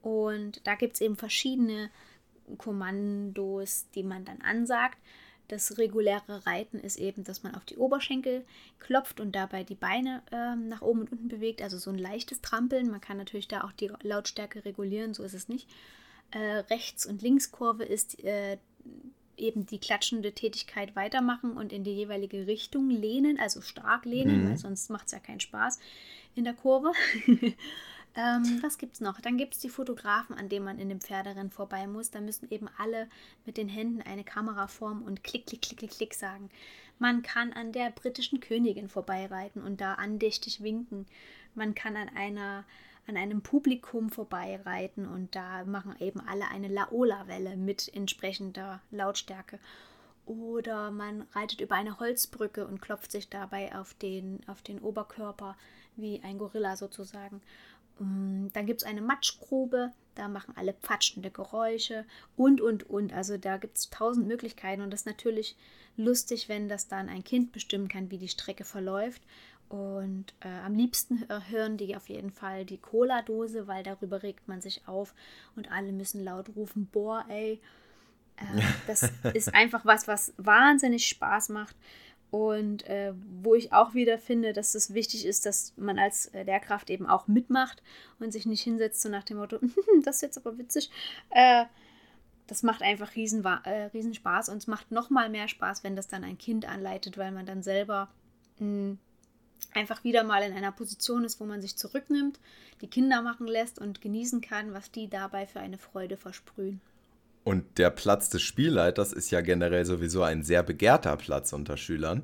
Und 0.00 0.66
da 0.66 0.76
gibt 0.76 0.94
es 0.94 1.00
eben 1.00 1.16
verschiedene 1.16 1.90
Kommandos, 2.58 3.86
die 3.94 4.02
man 4.02 4.24
dann 4.24 4.40
ansagt. 4.42 4.98
Das 5.48 5.76
reguläre 5.76 6.46
Reiten 6.46 6.78
ist 6.78 6.96
eben, 6.96 7.24
dass 7.24 7.42
man 7.42 7.54
auf 7.54 7.64
die 7.64 7.76
Oberschenkel 7.76 8.44
klopft 8.78 9.20
und 9.20 9.32
dabei 9.32 9.64
die 9.64 9.74
Beine 9.74 10.22
äh, 10.30 10.56
nach 10.56 10.82
oben 10.82 11.00
und 11.00 11.12
unten 11.12 11.28
bewegt. 11.28 11.62
Also 11.62 11.78
so 11.78 11.90
ein 11.90 11.98
leichtes 11.98 12.40
Trampeln. 12.40 12.90
Man 12.90 13.00
kann 13.00 13.18
natürlich 13.18 13.48
da 13.48 13.64
auch 13.64 13.72
die 13.72 13.90
Lautstärke 14.02 14.64
regulieren, 14.64 15.14
so 15.14 15.22
ist 15.22 15.34
es 15.34 15.48
nicht. 15.48 15.68
Äh, 16.30 16.38
Rechts- 16.70 17.06
und 17.06 17.22
Linkskurve 17.22 17.84
ist 17.84 18.22
äh, 18.24 18.58
eben 19.36 19.66
die 19.66 19.78
klatschende 19.78 20.32
Tätigkeit 20.32 20.96
weitermachen 20.96 21.52
und 21.52 21.72
in 21.72 21.84
die 21.84 21.94
jeweilige 21.94 22.46
Richtung 22.46 22.90
lehnen, 22.90 23.38
also 23.38 23.60
stark 23.60 24.04
lehnen, 24.04 24.44
mhm. 24.44 24.48
weil 24.48 24.56
sonst 24.56 24.90
macht 24.90 25.06
es 25.06 25.12
ja 25.12 25.18
keinen 25.18 25.40
Spaß 25.40 25.78
in 26.34 26.44
der 26.44 26.54
Kurve. 26.54 26.92
ähm, 27.26 28.58
was 28.62 28.78
gibt 28.78 28.94
es 28.94 29.00
noch? 29.00 29.20
Dann 29.20 29.36
gibt 29.36 29.54
es 29.54 29.60
die 29.60 29.68
Fotografen, 29.68 30.36
an 30.36 30.48
denen 30.48 30.64
man 30.64 30.78
in 30.78 30.88
dem 30.88 31.00
Pferderennen 31.00 31.50
vorbei 31.50 31.86
muss. 31.86 32.10
Da 32.10 32.20
müssen 32.20 32.50
eben 32.50 32.68
alle 32.78 33.08
mit 33.46 33.56
den 33.56 33.68
Händen 33.68 34.02
eine 34.02 34.24
Kamera 34.24 34.66
formen 34.66 35.02
und 35.02 35.24
klick, 35.24 35.46
klick, 35.46 35.62
klick, 35.62 35.78
klick, 35.78 35.90
klick 35.90 36.14
sagen. 36.14 36.50
Man 36.98 37.22
kann 37.22 37.52
an 37.52 37.72
der 37.72 37.90
britischen 37.90 38.40
Königin 38.40 38.88
vorbeireiten 38.88 39.62
und 39.62 39.80
da 39.80 39.94
andächtig 39.94 40.62
winken. 40.62 41.06
Man 41.54 41.74
kann 41.74 41.96
an 41.96 42.08
einer 42.14 42.64
an 43.06 43.16
einem 43.16 43.42
Publikum 43.42 44.10
vorbeireiten 44.10 45.06
und 45.06 45.34
da 45.34 45.64
machen 45.64 45.94
eben 46.00 46.20
alle 46.20 46.48
eine 46.48 46.68
Laola-Welle 46.68 47.56
mit 47.56 47.94
entsprechender 47.94 48.80
Lautstärke. 48.90 49.58
Oder 50.26 50.90
man 50.90 51.22
reitet 51.32 51.60
über 51.60 51.74
eine 51.74 52.00
Holzbrücke 52.00 52.66
und 52.66 52.80
klopft 52.80 53.12
sich 53.12 53.28
dabei 53.28 53.74
auf 53.74 53.92
den, 53.94 54.40
auf 54.46 54.62
den 54.62 54.78
Oberkörper 54.78 55.56
wie 55.96 56.22
ein 56.22 56.38
Gorilla 56.38 56.76
sozusagen. 56.76 57.42
Mm, 57.98 58.48
dann 58.52 58.66
gibt 58.66 58.82
es 58.82 58.86
eine 58.86 59.02
Matschgrube, 59.02 59.92
da 60.14 60.28
machen 60.28 60.54
alle 60.56 60.72
pfatschende 60.72 61.30
Geräusche 61.30 62.06
und, 62.36 62.60
und, 62.60 62.88
und. 62.88 63.12
Also 63.12 63.36
da 63.36 63.58
gibt 63.58 63.76
es 63.76 63.90
tausend 63.90 64.26
Möglichkeiten 64.26 64.82
und 64.82 64.90
das 64.90 65.00
ist 65.00 65.06
natürlich 65.06 65.56
lustig, 65.96 66.48
wenn 66.48 66.68
das 66.68 66.88
dann 66.88 67.08
ein 67.08 67.22
Kind 67.22 67.52
bestimmen 67.52 67.88
kann, 67.88 68.10
wie 68.10 68.18
die 68.18 68.28
Strecke 68.28 68.64
verläuft. 68.64 69.22
Und 69.68 70.34
äh, 70.40 70.48
am 70.48 70.74
liebsten 70.74 71.26
hören 71.48 71.76
die 71.76 71.96
auf 71.96 72.08
jeden 72.08 72.30
Fall 72.30 72.64
die 72.64 72.78
Cola-Dose, 72.78 73.66
weil 73.66 73.82
darüber 73.82 74.22
regt 74.22 74.46
man 74.46 74.60
sich 74.60 74.86
auf 74.86 75.14
und 75.56 75.70
alle 75.72 75.92
müssen 75.92 76.22
laut 76.22 76.50
rufen, 76.54 76.86
boah, 76.86 77.24
ey. 77.28 77.60
Äh, 78.36 78.62
das 78.86 79.10
ist 79.32 79.54
einfach 79.54 79.84
was, 79.84 80.06
was 80.06 80.32
wahnsinnig 80.36 81.06
Spaß 81.06 81.48
macht. 81.48 81.76
Und 82.30 82.84
äh, 82.88 83.14
wo 83.42 83.54
ich 83.54 83.72
auch 83.72 83.94
wieder 83.94 84.18
finde, 84.18 84.52
dass 84.52 84.74
es 84.74 84.92
wichtig 84.92 85.24
ist, 85.24 85.46
dass 85.46 85.72
man 85.76 86.00
als 86.00 86.32
Lehrkraft 86.32 86.90
eben 86.90 87.06
auch 87.06 87.28
mitmacht 87.28 87.80
und 88.18 88.32
sich 88.32 88.44
nicht 88.44 88.62
hinsetzt, 88.62 89.02
so 89.02 89.08
nach 89.08 89.22
dem 89.22 89.36
Motto, 89.36 89.60
das 90.04 90.16
ist 90.16 90.22
jetzt 90.22 90.36
aber 90.38 90.58
witzig. 90.58 90.90
Äh, 91.30 91.66
das 92.46 92.62
macht 92.62 92.82
einfach 92.82 93.14
riesen, 93.14 93.44
äh, 93.44 93.84
riesen 93.94 94.14
Spaß 94.14 94.48
und 94.48 94.58
es 94.58 94.66
macht 94.66 94.90
noch 94.90 95.10
mal 95.10 95.30
mehr 95.30 95.48
Spaß, 95.48 95.84
wenn 95.84 95.96
das 95.96 96.08
dann 96.08 96.24
ein 96.24 96.36
Kind 96.36 96.68
anleitet, 96.68 97.16
weil 97.16 97.30
man 97.30 97.46
dann 97.46 97.62
selber 97.62 98.08
mh, 98.58 98.66
hm, 98.66 98.98
einfach 99.72 100.04
wieder 100.04 100.24
mal 100.24 100.42
in 100.42 100.52
einer 100.52 100.72
Position 100.72 101.24
ist, 101.24 101.40
wo 101.40 101.44
man 101.44 101.62
sich 101.62 101.76
zurücknimmt, 101.76 102.38
die 102.80 102.88
Kinder 102.88 103.22
machen 103.22 103.46
lässt 103.46 103.78
und 103.78 104.00
genießen 104.00 104.40
kann, 104.40 104.74
was 104.74 104.90
die 104.90 105.08
dabei 105.08 105.46
für 105.46 105.60
eine 105.60 105.78
Freude 105.78 106.16
versprühen. 106.16 106.80
Und 107.44 107.78
der 107.78 107.90
Platz 107.90 108.30
des 108.30 108.42
Spielleiters 108.42 109.12
ist 109.12 109.30
ja 109.30 109.42
generell 109.42 109.84
sowieso 109.84 110.22
ein 110.22 110.42
sehr 110.42 110.62
begehrter 110.62 111.16
Platz 111.16 111.52
unter 111.52 111.76
Schülern. 111.76 112.22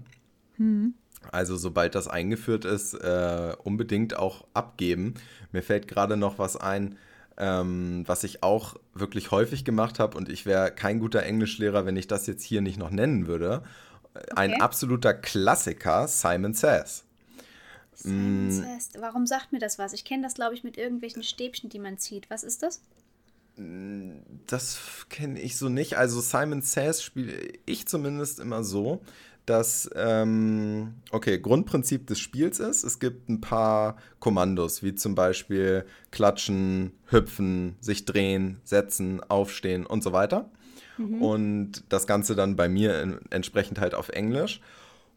Mhm. 0.56 0.94
Also 1.30 1.56
sobald 1.56 1.94
das 1.94 2.08
eingeführt 2.08 2.64
ist, 2.64 2.94
äh, 2.94 3.54
unbedingt 3.62 4.16
auch 4.16 4.46
abgeben. 4.54 5.14
Mir 5.52 5.62
fällt 5.62 5.86
gerade 5.86 6.16
noch 6.16 6.38
was 6.38 6.56
ein, 6.56 6.96
ähm, 7.36 8.04
was 8.06 8.24
ich 8.24 8.42
auch 8.42 8.76
wirklich 8.94 9.30
häufig 9.30 9.64
gemacht 9.64 9.98
habe 9.98 10.16
und 10.16 10.30
ich 10.30 10.46
wäre 10.46 10.70
kein 10.70 10.98
guter 10.98 11.22
Englischlehrer, 11.22 11.84
wenn 11.84 11.96
ich 11.96 12.06
das 12.06 12.26
jetzt 12.26 12.42
hier 12.42 12.62
nicht 12.62 12.78
noch 12.78 12.90
nennen 12.90 13.26
würde. 13.26 13.62
Okay. 14.14 14.24
Ein 14.34 14.60
absoluter 14.60 15.12
Klassiker, 15.12 16.08
Simon 16.08 16.54
Says. 16.54 17.04
Simon 18.02 18.50
Says. 18.50 18.90
Warum 18.98 19.26
sagt 19.26 19.52
mir 19.52 19.58
das 19.58 19.78
was? 19.78 19.92
Ich 19.92 20.04
kenne 20.04 20.22
das, 20.22 20.34
glaube 20.34 20.54
ich, 20.54 20.64
mit 20.64 20.76
irgendwelchen 20.78 21.22
Stäbchen, 21.22 21.70
die 21.70 21.78
man 21.78 21.98
zieht. 21.98 22.30
Was 22.30 22.42
ist 22.42 22.62
das? 22.62 22.80
Das 24.46 24.78
kenne 25.08 25.40
ich 25.40 25.56
so 25.56 25.68
nicht. 25.68 25.98
Also 25.98 26.20
Simon 26.20 26.62
Says 26.62 27.02
spiele 27.02 27.34
ich 27.66 27.86
zumindest 27.86 28.40
immer 28.40 28.64
so, 28.64 29.02
dass, 29.44 29.90
ähm, 29.96 30.94
okay, 31.10 31.38
Grundprinzip 31.38 32.06
des 32.06 32.20
Spiels 32.20 32.60
ist, 32.60 32.84
es 32.84 33.00
gibt 33.00 33.28
ein 33.28 33.40
paar 33.40 33.96
Kommandos, 34.18 34.82
wie 34.82 34.94
zum 34.94 35.14
Beispiel 35.14 35.84
klatschen, 36.10 36.92
hüpfen, 37.06 37.76
sich 37.80 38.04
drehen, 38.04 38.60
setzen, 38.64 39.20
aufstehen 39.28 39.86
und 39.86 40.02
so 40.02 40.12
weiter. 40.12 40.50
Mhm. 40.98 41.22
Und 41.22 41.84
das 41.88 42.06
Ganze 42.06 42.36
dann 42.36 42.56
bei 42.56 42.68
mir 42.68 43.20
entsprechend 43.30 43.80
halt 43.80 43.94
auf 43.94 44.10
Englisch. 44.10 44.60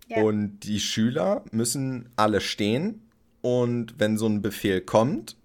Ja. 0.08 0.22
Und 0.22 0.60
die 0.60 0.80
Schüler 0.80 1.44
müssen 1.52 2.10
alle 2.16 2.42
stehen 2.42 3.02
und 3.42 3.96
wenn 3.98 4.18
so 4.18 4.28
ein 4.28 4.42
Befehl 4.42 4.82
kommt, 4.82 5.38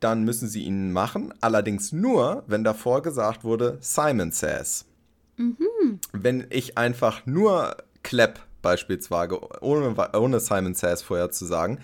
dann 0.00 0.24
müssen 0.24 0.48
sie 0.48 0.64
ihn 0.64 0.92
machen. 0.92 1.32
Allerdings 1.40 1.92
nur, 1.92 2.44
wenn 2.46 2.64
davor 2.64 3.02
gesagt 3.02 3.44
wurde, 3.44 3.78
Simon 3.80 4.32
says. 4.32 4.84
Mhm. 5.36 6.00
Wenn 6.12 6.46
ich 6.50 6.78
einfach 6.78 7.26
nur 7.26 7.76
Clap 8.02 8.40
beispielsweise, 8.62 9.40
ohne, 9.62 9.94
ohne 10.14 10.40
Simon 10.40 10.74
says 10.74 11.02
vorher 11.02 11.30
zu 11.30 11.44
sagen, 11.44 11.78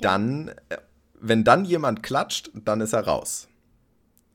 dann, 0.00 0.48
äh, 0.68 0.78
wenn 1.20 1.44
dann 1.44 1.64
jemand 1.64 2.02
klatscht, 2.02 2.50
dann 2.54 2.80
ist 2.80 2.92
er 2.92 3.06
raus. 3.06 3.48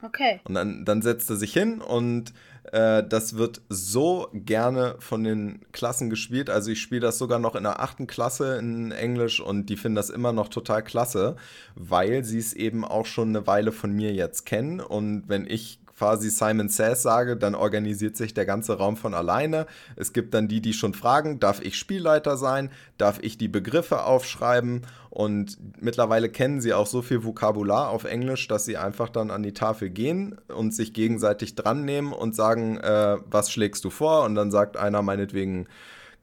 Okay. 0.01 0.39
Und 0.45 0.55
dann, 0.55 0.85
dann 0.85 1.01
setzt 1.01 1.29
er 1.29 1.35
sich 1.35 1.53
hin 1.53 1.81
und 1.81 2.33
äh, 2.71 3.03
das 3.03 3.37
wird 3.37 3.61
so 3.69 4.29
gerne 4.33 4.95
von 4.99 5.23
den 5.23 5.61
Klassen 5.71 6.09
gespielt. 6.09 6.49
Also 6.49 6.71
ich 6.71 6.81
spiele 6.81 7.01
das 7.01 7.17
sogar 7.17 7.39
noch 7.39 7.55
in 7.55 7.63
der 7.63 7.79
achten 7.79 8.07
Klasse 8.07 8.57
in 8.57 8.91
Englisch 8.91 9.39
und 9.39 9.67
die 9.67 9.77
finden 9.77 9.95
das 9.95 10.09
immer 10.09 10.31
noch 10.31 10.47
total 10.47 10.83
klasse, 10.83 11.35
weil 11.75 12.23
sie 12.23 12.39
es 12.39 12.53
eben 12.53 12.85
auch 12.85 13.05
schon 13.05 13.29
eine 13.29 13.47
Weile 13.47 13.71
von 13.71 13.91
mir 13.91 14.13
jetzt 14.13 14.45
kennen. 14.45 14.79
Und 14.79 15.27
wenn 15.27 15.45
ich 15.47 15.80
quasi 16.01 16.31
Simon 16.31 16.67
Says 16.67 17.03
sage, 17.03 17.37
dann 17.37 17.53
organisiert 17.53 18.17
sich 18.17 18.33
der 18.33 18.47
ganze 18.47 18.75
Raum 18.75 18.97
von 18.97 19.13
alleine. 19.13 19.67
Es 19.95 20.13
gibt 20.13 20.33
dann 20.33 20.47
die, 20.47 20.59
die 20.59 20.73
schon 20.73 20.95
fragen, 20.95 21.39
darf 21.39 21.61
ich 21.61 21.77
Spielleiter 21.77 22.37
sein? 22.37 22.71
Darf 22.97 23.19
ich 23.21 23.37
die 23.37 23.47
Begriffe 23.47 24.01
aufschreiben? 24.01 24.81
Und 25.11 25.59
mittlerweile 25.79 26.29
kennen 26.29 26.59
sie 26.59 26.73
auch 26.73 26.87
so 26.87 27.03
viel 27.03 27.23
Vokabular 27.23 27.91
auf 27.91 28.05
Englisch, 28.05 28.47
dass 28.47 28.65
sie 28.65 28.77
einfach 28.77 29.09
dann 29.09 29.29
an 29.29 29.43
die 29.43 29.53
Tafel 29.53 29.91
gehen 29.91 30.39
und 30.47 30.73
sich 30.73 30.93
gegenseitig 30.93 31.53
dran 31.53 31.85
nehmen 31.85 32.13
und 32.13 32.35
sagen, 32.35 32.79
äh, 32.79 33.17
was 33.29 33.51
schlägst 33.51 33.85
du 33.85 33.91
vor? 33.91 34.23
Und 34.23 34.33
dann 34.33 34.49
sagt 34.49 34.77
einer 34.77 35.03
meinetwegen, 35.03 35.67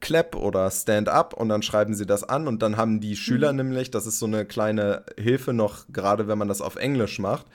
Clap 0.01 0.35
oder 0.35 0.69
Stand 0.71 1.07
Up 1.07 1.33
und 1.33 1.47
dann 1.47 1.61
schreiben 1.61 1.93
sie 1.93 2.05
das 2.05 2.27
an 2.27 2.49
und 2.49 2.61
dann 2.61 2.75
haben 2.75 2.99
die 2.99 3.15
Schüler 3.15 3.53
mhm. 3.53 3.59
nämlich, 3.59 3.91
das 3.91 4.07
ist 4.07 4.19
so 4.19 4.25
eine 4.25 4.43
kleine 4.43 5.03
Hilfe 5.17 5.53
noch, 5.53 5.85
gerade 5.93 6.27
wenn 6.27 6.37
man 6.37 6.49
das 6.49 6.61
auf 6.61 6.75
Englisch 6.75 7.19
macht, 7.19 7.45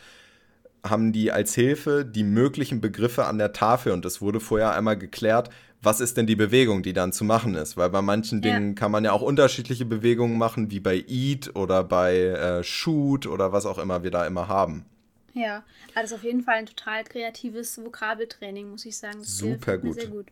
haben 0.85 1.13
die 1.13 1.33
als 1.33 1.55
Hilfe 1.55 2.05
die 2.05 2.25
möglichen 2.25 2.81
Begriffe 2.81 3.25
an 3.27 3.39
der 3.39 3.53
Tafel 3.53 3.93
und 3.93 4.05
es 4.05 4.21
wurde 4.21 4.39
vorher 4.39 4.75
einmal 4.75 4.99
geklärt, 4.99 5.51
was 5.83 6.01
ist 6.01 6.17
denn 6.17 6.27
die 6.27 6.37
Bewegung, 6.37 6.83
die 6.83 6.93
dann 6.93 7.13
zu 7.13 7.25
machen 7.25 7.55
ist. 7.55 7.77
Weil 7.77 7.91
bei 7.91 8.03
manchen 8.03 8.43
ja. 8.43 8.55
Dingen 8.55 8.75
kann 8.75 8.91
man 8.91 9.05
ja 9.05 9.13
auch 9.13 9.23
unterschiedliche 9.23 9.85
Bewegungen 9.85 10.39
machen, 10.39 10.71
wie 10.71 10.81
bei 10.81 11.05
Eat 11.09 11.55
oder 11.57 11.85
bei 11.85 12.17
äh, 12.17 12.63
Shoot 12.63 13.27
oder 13.27 13.53
was 13.53 13.67
auch 13.67 13.79
immer 13.79 14.03
wir 14.03 14.11
da 14.11 14.27
immer 14.27 14.49
haben. 14.49 14.85
Ja, 15.35 15.65
also 15.95 16.15
auf 16.15 16.23
jeden 16.23 16.43
Fall 16.43 16.57
ein 16.57 16.67
total 16.67 17.03
kreatives 17.05 17.83
Vokabeltraining, 17.83 18.71
muss 18.71 18.87
ich 18.87 18.97
sagen. 18.97 19.19
Das 19.19 19.37
Super 19.37 19.79
gut. 19.79 19.95
Sehr 19.95 20.09
gut. 20.09 20.27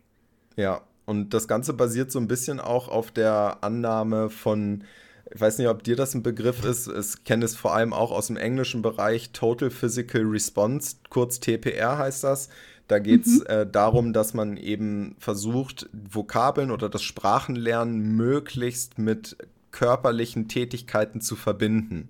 Ja, 0.55 0.81
und 1.05 1.33
das 1.33 1.47
Ganze 1.47 1.73
basiert 1.73 2.11
so 2.11 2.19
ein 2.19 2.27
bisschen 2.27 2.59
auch 2.59 2.87
auf 2.87 3.11
der 3.11 3.57
Annahme 3.61 4.29
von 4.29 4.85
ich 5.31 5.39
weiß 5.39 5.57
nicht, 5.57 5.67
ob 5.67 5.83
dir 5.83 5.95
das 5.95 6.13
ein 6.13 6.23
Begriff 6.23 6.63
ist. 6.63 6.87
Ich 6.87 7.23
kenne 7.23 7.45
es 7.45 7.55
vor 7.55 7.73
allem 7.73 7.93
auch 7.93 8.11
aus 8.11 8.27
dem 8.27 8.37
englischen 8.37 8.81
Bereich. 8.81 9.31
Total 9.31 9.71
Physical 9.71 10.23
Response, 10.23 10.97
kurz 11.09 11.39
TPR 11.39 11.97
heißt 11.97 12.23
das. 12.23 12.49
Da 12.87 12.99
geht 12.99 13.25
es 13.25 13.39
mhm. 13.39 13.45
äh, 13.47 13.65
darum, 13.65 14.13
dass 14.13 14.33
man 14.33 14.57
eben 14.57 15.15
versucht, 15.17 15.89
Vokabeln 15.93 16.69
oder 16.69 16.89
das 16.89 17.01
Sprachenlernen 17.01 18.15
möglichst 18.15 18.99
mit 18.99 19.37
körperlichen 19.71 20.47
Tätigkeiten 20.47 21.21
zu 21.21 21.35
verbinden, 21.35 22.09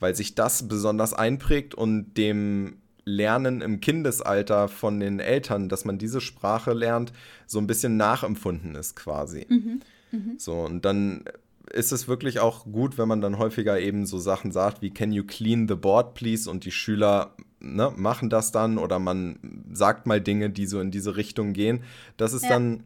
weil 0.00 0.14
sich 0.14 0.34
das 0.34 0.68
besonders 0.68 1.14
einprägt 1.14 1.74
und 1.74 2.14
dem 2.14 2.76
Lernen 3.04 3.62
im 3.62 3.80
Kindesalter 3.80 4.68
von 4.68 5.00
den 5.00 5.18
Eltern, 5.18 5.68
dass 5.68 5.84
man 5.84 5.98
diese 5.98 6.20
Sprache 6.20 6.72
lernt, 6.72 7.12
so 7.46 7.58
ein 7.58 7.66
bisschen 7.66 7.96
nachempfunden 7.96 8.74
ist 8.74 8.96
quasi. 8.96 9.46
Mhm. 9.48 9.80
Mhm. 10.12 10.34
So, 10.38 10.60
und 10.60 10.84
dann 10.84 11.24
ist 11.72 11.92
es 11.92 12.06
wirklich 12.06 12.40
auch 12.40 12.64
gut, 12.64 12.98
wenn 12.98 13.08
man 13.08 13.20
dann 13.20 13.38
häufiger 13.38 13.80
eben 13.80 14.06
so 14.06 14.18
Sachen 14.18 14.52
sagt 14.52 14.82
wie 14.82 14.90
Can 14.90 15.12
you 15.12 15.24
clean 15.24 15.68
the 15.68 15.74
board, 15.74 16.14
please? 16.14 16.48
Und 16.48 16.64
die 16.64 16.70
Schüler 16.70 17.34
ne, 17.60 17.92
machen 17.96 18.30
das 18.30 18.52
dann 18.52 18.78
oder 18.78 18.98
man 18.98 19.38
sagt 19.72 20.06
mal 20.06 20.20
Dinge, 20.20 20.50
die 20.50 20.66
so 20.66 20.80
in 20.80 20.90
diese 20.90 21.16
Richtung 21.16 21.52
gehen. 21.52 21.82
Das 22.16 22.32
ist 22.32 22.44
ja. 22.44 22.50
dann 22.50 22.84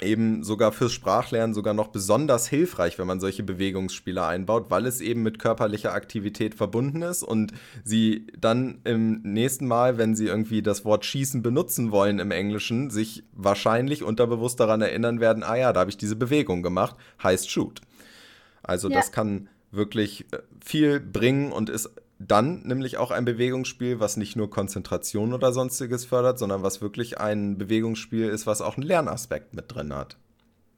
eben 0.00 0.44
sogar 0.44 0.72
fürs 0.72 0.92
Sprachlernen 0.92 1.54
sogar 1.54 1.74
noch 1.74 1.88
besonders 1.88 2.48
hilfreich, 2.48 2.98
wenn 2.98 3.06
man 3.06 3.20
solche 3.20 3.42
Bewegungsspiele 3.42 4.24
einbaut, 4.24 4.66
weil 4.70 4.86
es 4.86 5.00
eben 5.00 5.22
mit 5.22 5.38
körperlicher 5.38 5.94
Aktivität 5.94 6.54
verbunden 6.54 7.02
ist 7.02 7.22
und 7.22 7.52
sie 7.84 8.26
dann 8.38 8.80
im 8.84 9.22
nächsten 9.22 9.66
Mal, 9.66 9.96
wenn 9.96 10.14
sie 10.14 10.26
irgendwie 10.26 10.62
das 10.62 10.84
Wort 10.84 11.04
schießen 11.04 11.42
benutzen 11.42 11.92
wollen 11.92 12.18
im 12.18 12.30
Englischen, 12.30 12.90
sich 12.90 13.24
wahrscheinlich 13.32 14.02
unterbewusst 14.02 14.60
daran 14.60 14.82
erinnern 14.82 15.20
werden, 15.20 15.42
ah 15.42 15.56
ja, 15.56 15.72
da 15.72 15.80
habe 15.80 15.90
ich 15.90 15.96
diese 15.96 16.16
Bewegung 16.16 16.62
gemacht, 16.62 16.96
heißt 17.22 17.50
shoot. 17.50 17.80
Also 18.62 18.90
ja. 18.90 18.96
das 18.96 19.12
kann 19.12 19.48
wirklich 19.70 20.26
äh, 20.32 20.38
viel 20.64 21.00
bringen 21.00 21.52
und 21.52 21.70
ist 21.70 21.90
dann 22.18 22.62
nämlich 22.62 22.96
auch 22.96 23.10
ein 23.10 23.24
Bewegungsspiel, 23.24 24.00
was 24.00 24.16
nicht 24.16 24.36
nur 24.36 24.50
Konzentration 24.50 25.34
oder 25.34 25.52
sonstiges 25.52 26.04
fördert, 26.04 26.38
sondern 26.38 26.62
was 26.62 26.80
wirklich 26.80 27.18
ein 27.18 27.58
Bewegungsspiel 27.58 28.28
ist, 28.28 28.46
was 28.46 28.62
auch 28.62 28.76
einen 28.76 28.86
Lernaspekt 28.86 29.54
mit 29.54 29.74
drin 29.74 29.94
hat. 29.94 30.16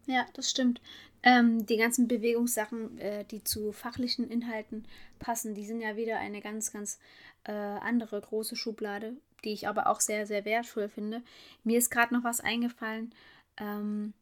Ja, 0.07 0.27
das 0.35 0.51
stimmt. 0.51 0.81
Ähm, 1.23 1.67
die 1.67 1.77
ganzen 1.77 2.09
Bewegungssachen, 2.09 2.99
äh, 2.99 3.25
die 3.25 3.45
zu 3.45 3.73
fachlichen 3.73 4.29
Inhalten 4.29 4.87
passen, 5.19 5.55
die 5.55 5.67
sind 5.67 5.81
ja 5.81 5.97
wieder 5.97 6.19
eine 6.19 6.41
ganz, 6.41 6.73
ganz 6.73 6.99
äh, 7.45 7.53
andere 7.53 8.21
große 8.21 8.57
Schublade, 8.57 9.15
die 9.45 9.53
ich 9.53 9.69
aber 9.69 9.89
auch 9.89 10.01
sehr, 10.01 10.27
sehr 10.27 10.45
wertvoll 10.45 10.89
finde. 10.89 11.23
Mir 11.65 11.79
ist 11.79 11.91
gerade 11.91 12.15
noch 12.15 12.25
was 12.25 12.41
eingefallen, 12.41 13.15
ähm, 13.59 14.13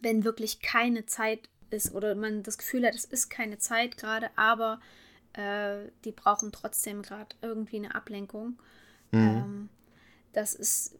wenn 0.00 0.24
wirklich 0.24 0.60
keine 0.60 1.06
Zeit 1.06 1.48
ist 1.70 1.94
oder 1.94 2.14
man 2.14 2.42
das 2.42 2.58
Gefühl 2.58 2.86
hat, 2.86 2.94
es 2.94 3.04
ist 3.04 3.28
keine 3.28 3.58
Zeit 3.58 3.96
gerade, 3.96 4.30
aber 4.36 4.80
äh, 5.36 5.90
die 6.04 6.12
brauchen 6.12 6.52
trotzdem 6.52 7.02
gerade 7.02 7.34
irgendwie 7.42 7.76
eine 7.76 7.94
Ablenkung. 7.94 8.58
Mhm. 9.10 9.20
Ähm, 9.20 9.68
das 10.32 10.54
ist, 10.54 10.98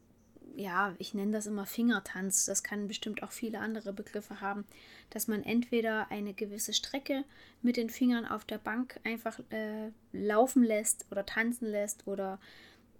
ja, 0.55 0.95
ich 0.97 1.13
nenne 1.13 1.31
das 1.31 1.45
immer 1.45 1.65
Fingertanz. 1.65 2.45
Das 2.45 2.63
kann 2.63 2.87
bestimmt 2.87 3.23
auch 3.23 3.31
viele 3.31 3.59
andere 3.59 3.93
Begriffe 3.93 4.41
haben, 4.41 4.65
dass 5.09 5.27
man 5.27 5.43
entweder 5.43 6.09
eine 6.11 6.33
gewisse 6.33 6.73
Strecke 6.73 7.23
mit 7.61 7.77
den 7.77 7.89
Fingern 7.89 8.25
auf 8.25 8.45
der 8.45 8.57
Bank 8.57 8.99
einfach 9.03 9.39
äh, 9.49 9.91
laufen 10.11 10.63
lässt 10.63 11.05
oder 11.11 11.25
tanzen 11.25 11.67
lässt 11.67 12.07
oder 12.07 12.39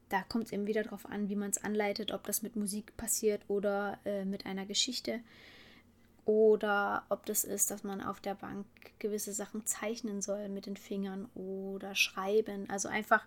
da 0.10 0.24
kommt 0.24 0.46
es 0.46 0.52
eben 0.54 0.68
wieder 0.68 0.84
darauf 0.84 1.06
an, 1.06 1.28
wie 1.30 1.36
man 1.36 1.50
es 1.50 1.64
anleitet, 1.64 2.12
ob 2.12 2.24
das 2.26 2.42
mit 2.42 2.56
Musik 2.56 2.96
passiert 2.96 3.42
oder 3.50 4.00
äh, 4.06 4.24
mit 4.24 4.46
einer 4.46 4.66
Geschichte 4.66 5.20
oder 6.28 7.06
ob 7.08 7.26
das 7.26 7.46
ist, 7.46 7.72
dass 7.72 7.86
man 7.86 8.02
auf 8.02 8.20
der 8.20 8.36
Bank 8.36 8.66
gewisse 9.00 9.32
Sachen 9.32 9.66
zeichnen 9.66 10.22
soll 10.22 10.50
mit 10.50 10.66
den 10.66 10.76
Fingern 10.76 11.30
oder 11.36 11.96
schreiben. 11.96 12.70
Also 12.70 12.90
einfach 12.90 13.26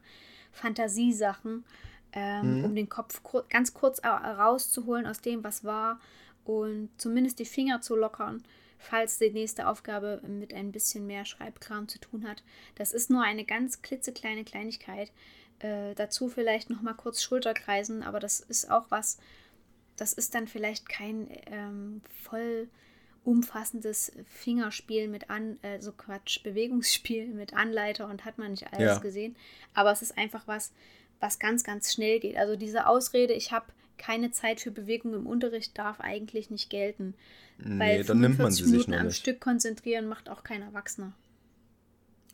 Fantasiesachen, 0.52 1.64
ähm, 2.12 2.58
mhm. 2.58 2.64
um 2.66 2.74
den 2.74 2.90
Kopf 2.90 3.22
kur 3.22 3.46
ganz 3.48 3.72
kurz 3.72 4.04
rauszuholen 4.04 5.06
aus 5.06 5.22
dem, 5.22 5.42
was 5.42 5.64
war 5.64 5.98
und 6.44 6.90
zumindest 6.98 7.38
die 7.38 7.46
Finger 7.46 7.80
zu 7.80 7.96
lockern, 7.96 8.42
falls 8.76 9.16
die 9.16 9.30
nächste 9.30 9.66
Aufgabe 9.66 10.20
mit 10.26 10.52
ein 10.52 10.70
bisschen 10.70 11.06
mehr 11.06 11.24
Schreibkram 11.24 11.88
zu 11.88 11.98
tun 11.98 12.28
hat. 12.28 12.42
Das 12.74 12.92
ist 12.92 13.08
nur 13.08 13.22
eine 13.22 13.46
ganz 13.46 13.80
klitzekleine 13.80 14.44
Kleinigkeit. 14.44 15.10
Äh, 15.60 15.94
dazu 15.94 16.28
vielleicht 16.28 16.68
noch 16.68 16.82
mal 16.82 16.94
kurz 16.94 17.22
Schulterkreisen, 17.22 18.02
aber 18.02 18.20
das 18.20 18.40
ist 18.40 18.70
auch 18.70 18.84
was, 18.90 19.16
das 19.96 20.12
ist 20.12 20.34
dann 20.34 20.48
vielleicht 20.48 20.86
kein 20.86 21.28
ähm, 21.46 22.02
voll 22.22 22.68
umfassendes 23.24 24.12
Fingerspiel 24.26 25.08
mit 25.08 25.30
an, 25.30 25.58
äh, 25.62 25.80
so 25.80 25.92
Quatsch, 25.92 26.42
Bewegungsspiel 26.44 27.26
mit 27.28 27.54
Anleiter 27.54 28.08
und 28.08 28.24
hat 28.24 28.38
man 28.38 28.52
nicht 28.52 28.72
alles 28.72 28.96
ja. 28.96 28.98
gesehen. 28.98 29.36
Aber 29.74 29.92
es 29.92 30.02
ist 30.02 30.16
einfach 30.16 30.46
was, 30.46 30.72
was 31.20 31.38
ganz, 31.38 31.64
ganz 31.64 31.92
schnell 31.92 32.20
geht. 32.20 32.36
Also 32.36 32.56
diese 32.56 32.86
Ausrede, 32.86 33.34
ich 33.34 33.52
habe 33.52 33.66
keine 33.98 34.30
Zeit 34.30 34.60
für 34.60 34.70
Bewegung 34.70 35.14
im 35.14 35.26
Unterricht, 35.26 35.76
darf 35.76 36.00
eigentlich 36.00 36.50
nicht 36.50 36.70
gelten. 36.70 37.14
Nee, 37.58 37.78
weil 37.78 38.04
dann 38.04 38.20
nimmt 38.20 38.38
man 38.38 38.50
sie 38.50 38.64
Minuten 38.64 38.90
sich 38.90 38.98
am 38.98 39.06
nicht. 39.06 39.18
Stück 39.18 39.40
konzentrieren 39.40 40.06
macht 40.06 40.30
auch 40.30 40.42
kein 40.42 40.62
Erwachsener. 40.62 41.12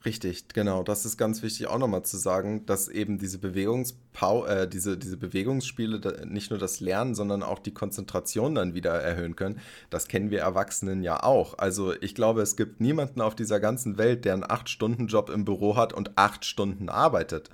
Richtig, 0.07 0.47
genau. 0.55 0.85
Das 0.85 1.05
ist 1.05 1.17
ganz 1.17 1.43
wichtig 1.43 1.67
auch 1.67 1.79
nochmal 1.79 2.05
zu 2.05 2.17
sagen, 2.17 2.65
dass 2.65 2.87
eben 2.87 3.19
diese, 3.19 3.39
Bewegungspau 3.39 4.47
äh, 4.47 4.69
diese, 4.69 4.97
diese 4.97 5.17
Bewegungsspiele 5.17 6.25
nicht 6.25 6.51
nur 6.51 6.61
das 6.61 6.79
Lernen, 6.79 7.17
sondern 7.17 7.43
auch 7.43 7.59
die 7.59 7.75
Konzentration 7.75 8.55
dann 8.55 8.73
wieder 8.73 8.93
erhöhen 8.93 9.35
können. 9.35 9.59
Das 9.91 10.07
kennen 10.07 10.31
wir 10.31 10.43
Erwachsenen 10.43 11.03
ja 11.03 11.25
auch. 11.25 11.59
Also 11.59 11.93
ich 12.01 12.15
glaube, 12.15 12.43
es 12.43 12.55
gibt 12.55 12.81
niemanden 12.81 13.21
auf 13.21 13.35
dieser 13.35 13.59
ganzen 13.59 13.99
Welt, 13.99 14.25
der 14.25 14.35
einen 14.35 14.45
8-Stunden-Job 14.45 15.29
im 15.29 15.45
Büro 15.45 15.75
hat 15.75 15.93
und 15.93 16.17
8 16.17 16.45
Stunden 16.45 16.89
arbeitet. 16.89 17.51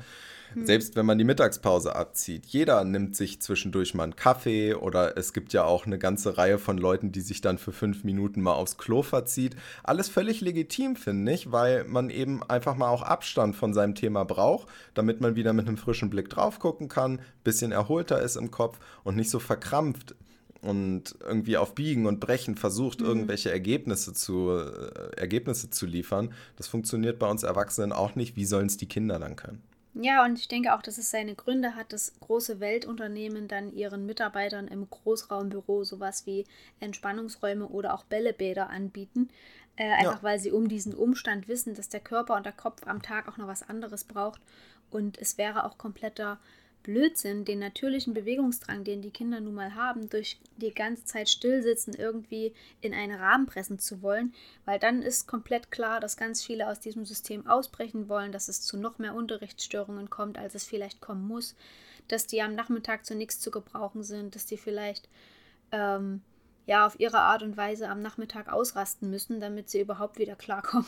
Hm. 0.54 0.66
Selbst 0.66 0.96
wenn 0.96 1.06
man 1.06 1.18
die 1.18 1.24
Mittagspause 1.24 1.94
abzieht. 1.96 2.46
Jeder 2.46 2.84
nimmt 2.84 3.16
sich 3.16 3.40
zwischendurch 3.40 3.94
mal 3.94 4.04
einen 4.04 4.16
Kaffee 4.16 4.74
oder 4.74 5.16
es 5.16 5.32
gibt 5.32 5.52
ja 5.52 5.64
auch 5.64 5.86
eine 5.86 5.98
ganze 5.98 6.38
Reihe 6.38 6.58
von 6.58 6.78
Leuten, 6.78 7.12
die 7.12 7.20
sich 7.20 7.40
dann 7.40 7.58
für 7.58 7.72
fünf 7.72 8.04
Minuten 8.04 8.40
mal 8.40 8.54
aufs 8.54 8.78
Klo 8.78 9.02
verzieht. 9.02 9.56
Alles 9.82 10.08
völlig 10.08 10.40
legitim, 10.40 10.96
finde 10.96 11.32
ich, 11.32 11.52
weil 11.52 11.84
man 11.84 12.10
eben 12.10 12.42
einfach 12.42 12.76
mal 12.76 12.88
auch 12.88 13.02
Abstand 13.02 13.56
von 13.56 13.74
seinem 13.74 13.94
Thema 13.94 14.24
braucht, 14.24 14.68
damit 14.94 15.20
man 15.20 15.36
wieder 15.36 15.52
mit 15.52 15.66
einem 15.66 15.76
frischen 15.76 16.10
Blick 16.10 16.28
drauf 16.30 16.58
gucken 16.58 16.88
kann, 16.88 17.20
bisschen 17.44 17.72
erholter 17.72 18.20
ist 18.20 18.36
im 18.36 18.50
Kopf 18.50 18.78
und 19.04 19.16
nicht 19.16 19.30
so 19.30 19.38
verkrampft 19.38 20.14
und 20.62 21.16
irgendwie 21.20 21.56
auf 21.56 21.74
Biegen 21.74 22.06
und 22.06 22.20
Brechen 22.20 22.56
versucht, 22.56 23.00
mhm. 23.00 23.06
irgendwelche 23.06 23.50
Ergebnisse 23.50 24.14
zu, 24.14 24.50
äh, 24.50 25.16
Ergebnisse 25.16 25.70
zu 25.70 25.86
liefern. 25.86 26.32
Das 26.56 26.68
funktioniert 26.68 27.18
bei 27.18 27.28
uns 27.28 27.42
Erwachsenen 27.42 27.92
auch 27.92 28.14
nicht. 28.14 28.36
Wie 28.36 28.44
sollen 28.44 28.66
es 28.66 28.76
die 28.76 28.86
Kinder 28.86 29.18
dann 29.18 29.36
können? 29.36 29.62
Ja, 29.94 30.24
und 30.24 30.38
ich 30.38 30.48
denke 30.48 30.74
auch, 30.74 30.80
dass 30.82 30.96
es 30.96 31.10
seine 31.10 31.34
Gründe 31.34 31.74
hat, 31.76 31.92
dass 31.92 32.18
große 32.20 32.60
Weltunternehmen 32.60 33.46
dann 33.46 33.72
ihren 33.74 34.06
Mitarbeitern 34.06 34.66
im 34.68 34.88
Großraumbüro 34.88 35.84
sowas 35.84 36.24
wie 36.26 36.46
Entspannungsräume 36.80 37.68
oder 37.68 37.92
auch 37.94 38.04
Bällebäder 38.04 38.70
anbieten, 38.70 39.28
Äh, 39.76 39.90
einfach 39.92 40.16
ja. 40.16 40.22
weil 40.22 40.38
sie 40.38 40.52
um 40.52 40.68
diesen 40.68 40.94
Umstand 40.94 41.48
wissen, 41.48 41.74
dass 41.74 41.88
der 41.88 42.00
Körper 42.00 42.36
und 42.36 42.44
der 42.44 42.52
Kopf 42.52 42.86
am 42.86 43.00
Tag 43.00 43.26
auch 43.26 43.38
noch 43.38 43.46
was 43.46 43.62
anderes 43.68 44.04
braucht. 44.04 44.40
Und 44.90 45.16
es 45.18 45.38
wäre 45.38 45.64
auch 45.64 45.78
kompletter 45.78 46.38
Blödsinn, 46.82 47.44
den 47.44 47.58
natürlichen 47.58 48.14
Bewegungsdrang, 48.14 48.84
den 48.84 49.02
die 49.02 49.10
Kinder 49.10 49.40
nun 49.40 49.54
mal 49.54 49.74
haben, 49.74 50.08
durch 50.10 50.38
die 50.56 50.72
ganze 50.72 51.04
Zeit 51.04 51.28
stillsitzen, 51.28 51.94
irgendwie 51.94 52.52
in 52.80 52.94
einen 52.94 53.18
Rahmen 53.18 53.46
pressen 53.46 53.78
zu 53.78 54.02
wollen, 54.02 54.34
weil 54.64 54.78
dann 54.78 55.02
ist 55.02 55.26
komplett 55.26 55.70
klar, 55.70 56.00
dass 56.00 56.16
ganz 56.16 56.42
viele 56.42 56.68
aus 56.68 56.80
diesem 56.80 57.04
System 57.04 57.46
ausbrechen 57.46 58.08
wollen, 58.08 58.32
dass 58.32 58.48
es 58.48 58.62
zu 58.62 58.76
noch 58.76 58.98
mehr 58.98 59.14
Unterrichtsstörungen 59.14 60.10
kommt, 60.10 60.38
als 60.38 60.54
es 60.54 60.64
vielleicht 60.64 61.00
kommen 61.00 61.26
muss, 61.26 61.54
dass 62.08 62.26
die 62.26 62.42
am 62.42 62.54
Nachmittag 62.54 63.06
zu 63.06 63.14
nichts 63.14 63.40
zu 63.40 63.50
gebrauchen 63.50 64.02
sind, 64.02 64.34
dass 64.34 64.46
die 64.46 64.56
vielleicht 64.58 65.08
ähm, 65.70 66.22
ja 66.66 66.86
auf 66.86 66.98
ihre 66.98 67.20
Art 67.20 67.42
und 67.42 67.56
Weise 67.56 67.88
am 67.88 68.02
Nachmittag 68.02 68.52
ausrasten 68.52 69.10
müssen, 69.10 69.40
damit 69.40 69.70
sie 69.70 69.80
überhaupt 69.80 70.18
wieder 70.18 70.36
klarkommen. 70.36 70.86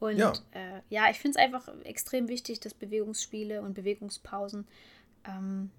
Und 0.00 0.16
ja, 0.16 0.32
äh, 0.52 0.80
ja 0.88 1.10
ich 1.10 1.20
finde 1.20 1.38
es 1.38 1.44
einfach 1.44 1.68
extrem 1.84 2.28
wichtig, 2.28 2.58
dass 2.60 2.74
Bewegungsspiele 2.74 3.62
und 3.62 3.74
Bewegungspausen 3.74 4.66
ähm, 5.26 5.70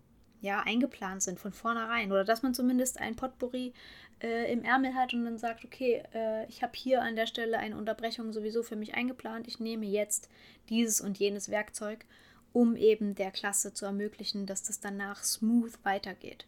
ja, 0.42 0.62
eingeplant 0.62 1.22
sind 1.22 1.40
von 1.40 1.54
vornherein. 1.54 2.12
Oder 2.12 2.26
dass 2.26 2.42
man 2.42 2.54
zumindest 2.54 3.00
ein 3.00 3.16
Potpourri 3.16 3.74
äh, 4.22 4.52
im 4.52 4.64
Ärmel 4.64 4.96
hat 4.96 5.14
und 5.14 5.24
dann 5.26 5.38
sagt, 5.38 5.64
okay, 5.64 6.04
äh, 6.14 6.48
ich 6.48 6.64
habe 6.64 6.74
hier 6.76 7.02
an 7.02 7.16
der 7.16 7.28
Stelle 7.28 7.58
eine 7.58 7.78
Unterbrechung 7.78 8.34
sowieso 8.34 8.64
für 8.64 8.76
mich 8.76 8.96
eingeplant. 8.96 9.48
Ich 9.48 9.60
nehme 9.60 9.86
jetzt 9.86 10.30
dieses 10.70 11.00
und 11.00 11.20
jenes 11.20 11.50
Werkzeug, 11.50 12.06
um 12.54 12.76
eben 12.76 13.16
der 13.16 13.32
Klasse 13.32 13.74
zu 13.74 13.86
ermöglichen, 13.86 14.46
dass 14.46 14.64
das 14.64 14.80
danach 14.80 15.24
smooth 15.24 15.74
weitergeht. 15.84 16.46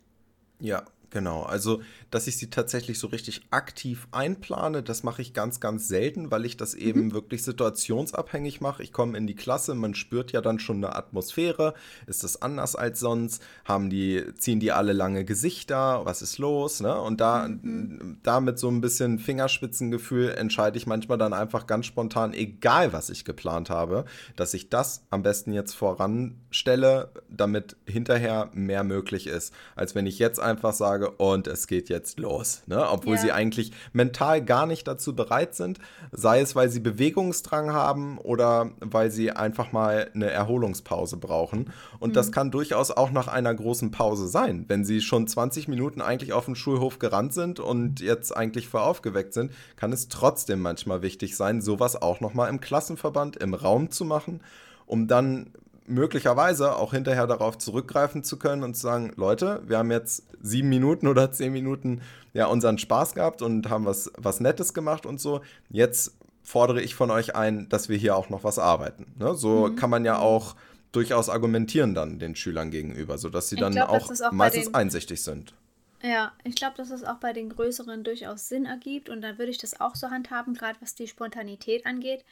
Ja, 0.59 0.85
Genau, 1.13 1.43
also 1.43 1.79
dass 2.09 2.25
ich 2.25 2.37
sie 2.37 2.49
tatsächlich 2.49 2.97
so 2.97 3.05
richtig 3.05 3.43
aktiv 3.51 4.07
einplane, 4.11 4.81
das 4.81 5.03
mache 5.03 5.21
ich 5.21 5.35
ganz, 5.35 5.59
ganz 5.59 5.87
selten, 5.87 6.31
weil 6.31 6.43
ich 6.43 6.57
das 6.57 6.73
eben 6.73 7.05
mhm. 7.05 7.13
wirklich 7.13 7.43
situationsabhängig 7.43 8.61
mache. 8.61 8.81
Ich 8.81 8.91
komme 8.91 9.15
in 9.15 9.27
die 9.27 9.35
Klasse, 9.35 9.75
man 9.75 9.93
spürt 9.93 10.31
ja 10.31 10.41
dann 10.41 10.57
schon 10.57 10.77
eine 10.77 10.95
Atmosphäre. 10.95 11.75
Ist 12.07 12.23
das 12.23 12.41
anders 12.41 12.75
als 12.75 12.99
sonst? 12.99 13.43
Haben 13.63 13.91
die, 13.91 14.23
ziehen 14.39 14.59
die 14.59 14.71
alle 14.71 14.91
lange 14.91 15.23
Gesichter? 15.23 16.03
Was 16.03 16.23
ist 16.23 16.39
los? 16.39 16.81
Ne? 16.81 16.99
Und 16.99 17.21
da, 17.21 17.47
mhm. 17.47 18.17
da 18.23 18.39
mit 18.39 18.57
so 18.57 18.69
ein 18.69 18.81
bisschen 18.81 19.19
Fingerspitzengefühl 19.19 20.31
entscheide 20.31 20.79
ich 20.79 20.87
manchmal 20.87 21.19
dann 21.19 21.33
einfach 21.33 21.67
ganz 21.67 21.85
spontan, 21.85 22.33
egal 22.33 22.91
was 22.91 23.11
ich 23.11 23.23
geplant 23.23 23.69
habe, 23.69 24.05
dass 24.35 24.55
ich 24.55 24.69
das 24.69 25.05
am 25.11 25.21
besten 25.21 25.53
jetzt 25.53 25.75
voranstelle, 25.75 27.11
damit 27.29 27.75
hinterher 27.85 28.49
mehr 28.53 28.83
möglich 28.83 29.27
ist, 29.27 29.53
als 29.75 29.93
wenn 29.93 30.07
ich 30.07 30.17
jetzt 30.17 30.39
einfach 30.39 30.73
sage, 30.73 31.02
sage, 31.03 31.15
und 31.17 31.47
es 31.47 31.67
geht 31.67 31.89
jetzt 31.89 32.19
los. 32.19 32.63
Ne? 32.65 32.89
Obwohl 32.89 33.15
ja. 33.15 33.21
sie 33.21 33.31
eigentlich 33.31 33.71
mental 33.91 34.43
gar 34.43 34.65
nicht 34.65 34.87
dazu 34.87 35.15
bereit 35.15 35.55
sind, 35.55 35.79
sei 36.11 36.41
es, 36.41 36.55
weil 36.55 36.69
sie 36.69 36.79
Bewegungsdrang 36.79 37.71
haben 37.73 38.17
oder 38.17 38.71
weil 38.79 39.11
sie 39.11 39.31
einfach 39.31 39.71
mal 39.71 40.09
eine 40.13 40.29
Erholungspause 40.29 41.17
brauchen. 41.17 41.71
Und 41.99 42.11
mhm. 42.11 42.13
das 42.13 42.31
kann 42.31 42.51
durchaus 42.51 42.91
auch 42.91 43.11
nach 43.11 43.27
einer 43.27 43.53
großen 43.53 43.91
Pause 43.91 44.27
sein. 44.27 44.65
Wenn 44.67 44.85
sie 44.85 45.01
schon 45.01 45.27
20 45.27 45.67
Minuten 45.67 46.01
eigentlich 46.01 46.33
auf 46.33 46.45
dem 46.45 46.55
Schulhof 46.55 46.99
gerannt 46.99 47.33
sind 47.33 47.59
und 47.59 47.99
jetzt 47.99 48.35
eigentlich 48.35 48.67
voll 48.67 48.81
aufgeweckt 48.81 49.33
sind, 49.33 49.51
kann 49.75 49.91
es 49.91 50.07
trotzdem 50.07 50.61
manchmal 50.61 51.01
wichtig 51.01 51.35
sein, 51.35 51.61
sowas 51.61 52.01
auch 52.01 52.21
nochmal 52.21 52.49
im 52.49 52.59
Klassenverband, 52.59 53.37
im 53.37 53.53
Raum 53.53 53.91
zu 53.91 54.05
machen 54.05 54.41
um 54.85 55.07
dann 55.07 55.47
möglicherweise 55.85 56.75
auch 56.75 56.93
hinterher 56.93 57.27
darauf 57.27 57.57
zurückgreifen 57.57 58.23
zu 58.23 58.37
können 58.37 58.63
und 58.63 58.75
zu 58.75 58.81
sagen, 58.81 59.11
Leute, 59.15 59.61
wir 59.65 59.77
haben 59.77 59.91
jetzt 59.91 60.23
sieben 60.41 60.69
Minuten 60.69 61.07
oder 61.07 61.31
zehn 61.31 61.51
Minuten 61.51 62.01
ja 62.33 62.47
unseren 62.47 62.77
Spaß 62.77 63.13
gehabt 63.13 63.41
und 63.41 63.69
haben 63.69 63.85
was, 63.85 64.11
was 64.17 64.39
Nettes 64.39 64.73
gemacht 64.73 65.05
und 65.05 65.19
so. 65.19 65.41
Jetzt 65.69 66.15
fordere 66.43 66.81
ich 66.81 66.95
von 66.95 67.11
euch 67.11 67.35
ein, 67.35 67.69
dass 67.69 67.89
wir 67.89 67.97
hier 67.97 68.15
auch 68.15 68.29
noch 68.29 68.43
was 68.43 68.59
arbeiten. 68.59 69.13
Ne? 69.17 69.35
So 69.35 69.67
mhm. 69.67 69.75
kann 69.75 69.89
man 69.89 70.05
ja 70.05 70.19
auch 70.19 70.55
durchaus 70.91 71.29
argumentieren 71.29 71.93
dann 71.95 72.19
den 72.19 72.35
Schülern 72.35 72.71
gegenüber, 72.71 73.17
sodass 73.17 73.49
sie 73.49 73.55
ich 73.55 73.61
dann 73.61 73.73
glaub, 73.73 73.89
auch, 73.89 74.11
auch 74.11 74.31
meistens 74.31 74.65
den, 74.65 74.75
einsichtig 74.75 75.21
sind. 75.23 75.53
Ja, 76.01 76.33
ich 76.43 76.55
glaube, 76.55 76.75
dass 76.77 76.91
es 76.91 77.03
auch 77.03 77.17
bei 77.17 77.33
den 77.33 77.49
größeren 77.49 78.03
durchaus 78.03 78.49
Sinn 78.49 78.65
ergibt 78.65 79.09
und 79.09 79.21
dann 79.21 79.37
würde 79.37 79.51
ich 79.51 79.57
das 79.57 79.79
auch 79.79 79.95
so 79.95 80.11
handhaben, 80.11 80.53
gerade 80.53 80.77
was 80.81 80.95
die 80.95 81.07
Spontanität 81.07 81.85
angeht. 81.85 82.23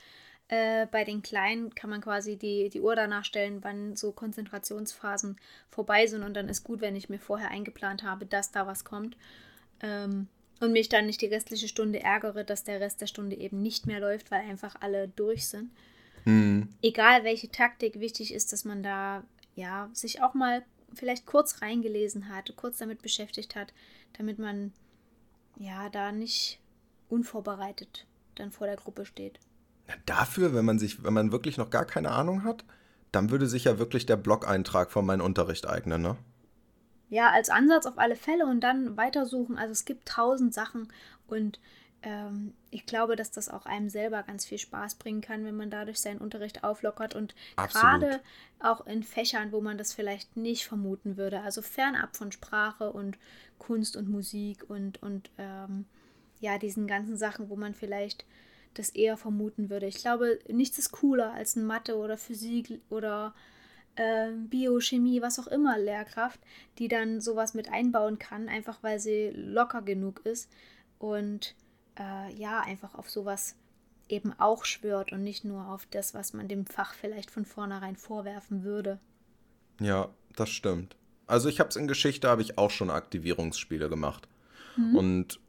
Äh, 0.52 0.86
bei 0.92 1.06
den 1.06 1.22
Kleinen 1.22 1.74
kann 1.76 1.90
man 1.90 2.02
quasi 2.02 2.36
die, 2.36 2.68
die 2.68 2.82
Uhr 2.82 2.94
danach 2.94 3.24
stellen, 3.24 3.64
wann 3.64 3.96
so 3.96 4.12
Konzentrationsphasen 4.12 5.38
vorbei 5.70 6.08
sind. 6.08 6.24
Und 6.24 6.34
dann 6.34 6.50
ist 6.50 6.66
gut, 6.66 6.82
wenn 6.82 6.98
ich 6.98 7.08
mir 7.08 7.20
vorher 7.20 7.50
eingeplant 7.50 8.04
habe, 8.04 8.26
dass 8.26 8.52
da 8.52 8.68
was 8.68 8.84
kommt. 8.84 9.16
Ähm, 9.82 10.28
und 10.60 10.74
mich 10.74 10.90
dann 10.90 11.06
nicht 11.06 11.22
die 11.22 11.28
restliche 11.28 11.70
Stunde 11.70 12.04
ärgere, 12.04 12.44
dass 12.44 12.66
der 12.66 12.82
Rest 12.82 13.00
der 13.00 13.08
Stunde 13.08 13.38
eben 13.38 13.62
nicht 13.62 13.88
mehr 13.88 14.02
läuft, 14.02 14.30
weil 14.30 14.42
einfach 14.42 14.76
alle 14.82 15.08
durch 15.08 15.48
sind. 15.48 15.72
Mhm. 16.26 16.68
Egal 16.82 17.24
welche 17.24 17.50
Taktik, 17.50 18.02
wichtig 18.02 18.34
ist, 18.34 18.52
dass 18.52 18.66
man 18.66 18.84
da 18.84 19.24
ja 19.56 19.90
sich 19.94 20.22
auch 20.22 20.34
mal 20.34 20.64
vielleicht 20.94 21.26
kurz 21.26 21.62
reingelesen 21.62 22.28
hat, 22.28 22.54
kurz 22.58 22.78
damit 22.78 23.02
beschäftigt 23.02 23.56
hat, 23.56 23.74
damit 24.18 24.38
man 24.38 24.74
ja 25.58 25.88
da 25.88 26.12
nicht 26.12 26.60
unvorbereitet 27.08 28.06
dann 28.36 28.52
vor 28.52 28.68
der 28.68 28.76
Gruppe 28.76 29.06
steht. 29.06 29.40
Dafür, 30.06 30.54
wenn 30.54 30.66
man 30.66 30.80
sich, 30.80 31.04
wenn 31.04 31.14
man 31.14 31.32
wirklich 31.32 31.58
noch 31.58 31.70
gar 31.70 31.86
keine 31.86 32.12
Ahnung 32.12 32.44
hat, 32.44 32.64
dann 33.12 33.30
würde 33.30 33.48
sich 33.48 33.66
ja 33.66 33.78
wirklich 33.80 34.06
der 34.06 34.16
Blog-Eintrag 34.16 34.92
von 34.92 35.06
meinem 35.06 35.22
Unterricht 35.22 35.68
eignen, 35.68 36.02
ne? 36.02 36.18
Ja, 37.10 37.30
als 37.30 37.50
Ansatz 37.50 37.86
auf 37.86 37.98
alle 37.98 38.16
Fälle 38.16 38.46
und 38.46 38.62
dann 38.62 38.96
weitersuchen. 38.96 39.58
Also 39.58 39.74
es 39.74 39.84
gibt 39.84 40.08
tausend 40.08 40.54
Sachen 40.54 40.88
und 41.28 41.60
ähm, 42.04 42.54
ich 42.72 42.86
glaube, 42.86 43.16
dass 43.16 43.32
das 43.32 43.50
auch 43.50 43.66
einem 43.66 43.90
selber 43.90 44.24
ganz 44.24 44.46
viel 44.46 44.58
Spaß 44.58 44.96
bringen 44.96 45.22
kann, 45.22 45.46
wenn 45.46 45.56
man 45.56 45.70
dadurch 45.70 46.00
seinen 46.00 46.20
Unterricht 46.20 46.64
auflockert 46.64 47.14
und 47.16 47.36
gerade 47.58 48.22
auch 48.60 48.88
in 48.88 49.04
Fächern, 49.04 49.52
wo 49.52 49.62
man 49.62 49.78
das 49.78 49.94
vielleicht 49.94 50.36
nicht 50.38 50.66
vermuten 50.66 51.18
würde, 51.18 51.42
also 51.42 51.62
fernab 51.62 52.16
von 52.16 52.32
Sprache 52.32 52.92
und 52.92 53.18
Kunst 53.60 53.98
und 53.98 54.10
Musik 54.10 54.70
und, 54.70 55.02
und 55.04 55.30
ähm, 55.38 55.86
ja, 56.40 56.58
diesen 56.58 56.88
ganzen 56.88 57.18
Sachen, 57.18 57.50
wo 57.50 57.56
man 57.56 57.76
vielleicht 57.76 58.26
das 58.74 58.90
eher 58.90 59.18
vermuten 59.18 59.70
würde. 59.70 59.88
Ich 59.88 59.98
glaube, 59.98 60.40
nichts 60.50 60.78
ist 60.78 60.92
cooler 60.92 61.34
als 61.34 61.56
ein 61.56 61.66
Mathe 61.66 61.98
oder 61.98 62.18
Physik 62.18 62.82
oder 62.90 63.34
äh, 63.96 64.32
Biochemie, 64.32 65.22
was 65.22 65.40
auch 65.40 65.48
immer 65.48 65.78
Lehrkraft, 65.78 66.40
die 66.78 66.88
dann 66.88 67.22
sowas 67.22 67.54
mit 67.54 67.72
einbauen 67.72 68.20
kann, 68.20 68.50
einfach 68.50 68.82
weil 68.82 69.00
sie 69.00 69.32
locker 69.36 69.82
genug 69.82 70.22
ist 70.26 70.50
und 71.00 71.56
äh, 72.00 72.34
ja, 72.34 72.62
einfach 72.62 72.96
auf 72.96 73.10
sowas 73.10 73.56
eben 74.08 74.34
auch 74.40 74.66
schwört 74.66 75.12
und 75.12 75.24
nicht 75.24 75.46
nur 75.46 75.68
auf 75.68 75.86
das, 75.90 76.14
was 76.14 76.34
man 76.34 76.48
dem 76.48 76.66
Fach 76.66 76.94
vielleicht 76.94 77.32
von 77.32 77.46
vornherein 77.46 77.96
vorwerfen 77.96 78.64
würde. 78.64 79.00
Ja, 79.80 80.10
das 80.36 80.50
stimmt. 80.50 80.96
Also 81.28 81.48
ich 81.48 81.60
habe 81.60 81.70
es 81.70 81.76
in 81.78 81.88
Geschichte, 81.88 82.28
habe 82.28 82.42
ich 82.42 82.58
auch 82.58 82.72
schon 82.72 82.90
Aktivierungsspiele 82.90 83.90
gemacht. 83.90 84.28
Mhm. 84.76 84.96
Und 84.96 85.40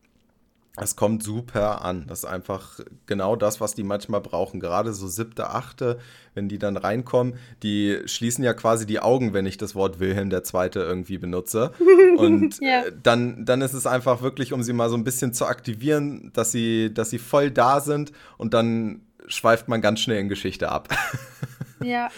es 0.76 0.96
kommt 0.96 1.22
super 1.22 1.84
an. 1.84 2.06
Das 2.08 2.20
ist 2.20 2.24
einfach 2.24 2.80
genau 3.04 3.36
das, 3.36 3.60
was 3.60 3.74
die 3.74 3.82
manchmal 3.82 4.22
brauchen. 4.22 4.58
Gerade 4.58 4.94
so 4.94 5.06
siebte, 5.06 5.50
achte, 5.50 5.98
wenn 6.34 6.48
die 6.48 6.58
dann 6.58 6.78
reinkommen, 6.78 7.34
die 7.62 7.98
schließen 8.06 8.42
ja 8.42 8.54
quasi 8.54 8.86
die 8.86 9.00
Augen, 9.00 9.34
wenn 9.34 9.44
ich 9.44 9.58
das 9.58 9.74
Wort 9.74 10.00
Wilhelm 10.00 10.30
der 10.30 10.44
Zweite 10.44 10.80
irgendwie 10.80 11.18
benutze. 11.18 11.72
Und 12.16 12.58
ja. 12.60 12.84
Äh, 12.84 12.92
dann, 13.02 13.44
dann 13.44 13.60
ist 13.60 13.74
es 13.74 13.86
einfach 13.86 14.22
wirklich, 14.22 14.54
um 14.54 14.62
sie 14.62 14.72
mal 14.72 14.88
so 14.88 14.96
ein 14.96 15.04
bisschen 15.04 15.34
zu 15.34 15.44
aktivieren, 15.44 16.30
dass 16.32 16.52
sie, 16.52 16.92
dass 16.92 17.10
sie 17.10 17.18
voll 17.18 17.50
da 17.50 17.80
sind 17.80 18.12
und 18.38 18.54
dann 18.54 19.02
schweift 19.26 19.68
man 19.68 19.80
ganz 19.80 20.00
schnell 20.00 20.18
in 20.18 20.28
Geschichte 20.28 20.70
ab. 20.70 20.88
Ja. 21.84 22.10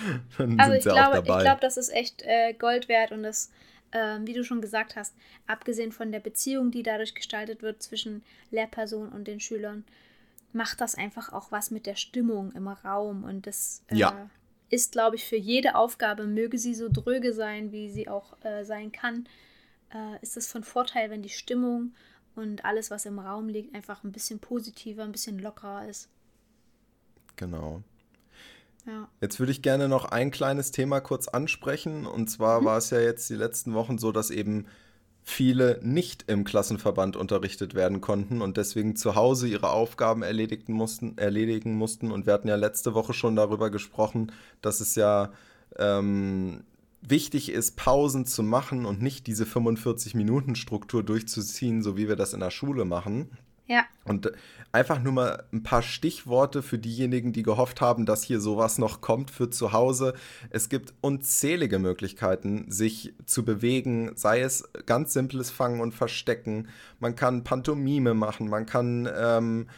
also 0.59 0.75
ich 0.75 0.83
glaube, 0.83 1.21
ich 1.21 1.25
glaube, 1.25 1.61
das 1.62 1.79
ist 1.79 1.90
echt 1.90 2.21
äh, 2.21 2.53
Gold 2.53 2.90
wert 2.90 3.12
und 3.12 3.23
das 3.23 3.51
äh, 3.94 4.18
wie 4.24 4.35
du 4.35 4.44
schon 4.44 4.61
gesagt 4.61 4.96
hast, 4.96 5.14
abgesehen 5.46 5.92
von 5.92 6.12
der 6.12 6.20
Beziehung, 6.20 6.70
die 6.70 6.83
dadurch 6.83 7.14
gestaltet 7.14 7.62
wird 7.62 7.83
zwischen 7.83 8.22
Lehrperson 8.50 9.09
und 9.09 9.26
den 9.26 9.40
Schülern, 9.40 9.85
macht 10.52 10.80
das 10.80 10.94
einfach 10.96 11.33
auch 11.33 11.50
was 11.50 11.70
mit 11.70 11.87
der 11.87 11.96
Stimmung 11.96 12.52
im 12.52 12.68
Raum. 12.68 13.24
Und 13.24 13.46
das 13.46 13.83
äh, 13.88 13.96
ja. 13.96 14.30
ist, 14.68 14.92
glaube 14.92 15.16
ich, 15.16 15.24
für 15.24 15.37
jede 15.37 15.76
Aufgabe, 15.76 16.26
möge 16.26 16.59
sie 16.59 16.74
so 16.74 16.88
dröge 16.90 17.33
sein, 17.33 17.72
wie 17.72 17.90
sie 17.90 18.09
auch 18.09 18.37
äh, 18.44 18.64
sein 18.64 18.92
kann, 18.92 19.26
äh, 19.92 20.20
ist 20.22 20.37
es 20.37 20.50
von 20.50 20.64
Vorteil, 20.64 21.11
wenn 21.11 21.22
die 21.22 21.28
Stimmung 21.28 21.94
und 22.35 22.64
alles, 22.64 22.90
was 22.90 23.07
im 23.07 23.18
Raum 23.18 23.48
liegt, 23.48 23.74
einfach 23.74 24.02
ein 24.02 24.12
bisschen 24.12 24.40
positiver, 24.40 25.04
ein 25.04 25.12
bisschen 25.12 25.38
lockerer 25.38 25.88
ist. 25.88 26.09
Genau. 27.37 27.83
Ja. 28.87 29.09
Jetzt 29.20 29.38
würde 29.38 29.53
ich 29.53 29.62
gerne 29.62 29.88
noch 29.88 30.05
ein 30.05 30.31
kleines 30.31 30.70
Thema 30.70 31.01
kurz 31.01 31.29
ansprechen. 31.29 32.07
Und 32.07 32.29
zwar 32.29 32.61
mhm. 32.61 32.64
war 32.66 32.79
es 32.79 32.90
ja 32.90 33.01
jetzt 33.01 33.29
die 33.31 33.35
letzten 33.35 33.75
Wochen 33.75 33.99
so, 33.99 34.12
dass 34.12 34.31
eben 34.31 34.66
viele 35.25 35.81
nicht 35.83 36.25
im 36.27 36.44
Klassenverband 36.44 37.16
unterrichtet 37.16 37.75
werden 37.75 38.03
konnten 38.03 38.42
und 38.42 38.59
deswegen 38.59 38.94
zu 38.94 39.14
Hause 39.14 39.49
ihre 39.49 39.70
Aufgaben 39.70 40.23
erledigen 40.23 40.75
mussten, 40.75 41.16
erledigen 41.16 41.75
mussten. 41.77 42.12
Und 42.12 42.27
wir 42.27 42.35
hatten 42.35 42.49
ja 42.49 42.57
letzte 42.57 42.92
Woche 42.92 43.14
schon 43.14 43.35
darüber 43.35 43.70
gesprochen, 43.70 44.33
dass 44.61 44.81
es 44.81 44.94
ja 44.97 45.33
ähm, 45.79 46.64
wichtig 47.01 47.51
ist, 47.51 47.77
Pausen 47.77 48.27
zu 48.27 48.42
machen 48.42 48.85
und 48.85 49.01
nicht 49.01 49.27
diese 49.27 49.44
45-Minuten-Struktur 49.44 51.03
durchzuziehen, 51.03 51.83
so 51.83 51.97
wie 51.97 52.07
wir 52.07 52.16
das 52.16 52.35
in 52.35 52.40
der 52.40 52.51
Schule 52.51 52.85
machen. 52.85 53.31
Ja. 53.66 53.85
Und 54.05 54.31
einfach 54.72 55.03
nur 55.03 55.12
mal 55.12 55.44
ein 55.53 55.62
paar 55.62 55.83
Stichworte 55.83 56.62
für 56.62 56.79
diejenigen, 56.79 57.33
die 57.33 57.42
gehofft 57.42 57.81
haben, 57.81 58.05
dass 58.05 58.22
hier 58.22 58.40
sowas 58.40 58.77
noch 58.77 59.00
kommt 59.00 59.31
für 59.31 59.48
zu 59.48 59.72
Hause. 59.72 60.14
Es 60.50 60.68
gibt 60.68 60.92
unzählige 61.00 61.79
Möglichkeiten, 61.79 62.70
sich 62.70 63.14
zu 63.24 63.44
bewegen, 63.44 64.12
sei 64.16 64.40
es 64.40 64.68
ganz 64.85 65.12
simples 65.14 65.50
Fangen 65.50 65.81
und 65.81 65.94
Verstecken. 65.94 66.68
Man 67.00 67.14
kann 67.14 67.44
Pantomime 67.44 68.14
machen, 68.14 68.48
man 68.48 68.66
kann 68.66 69.09
ähm, 69.16 69.68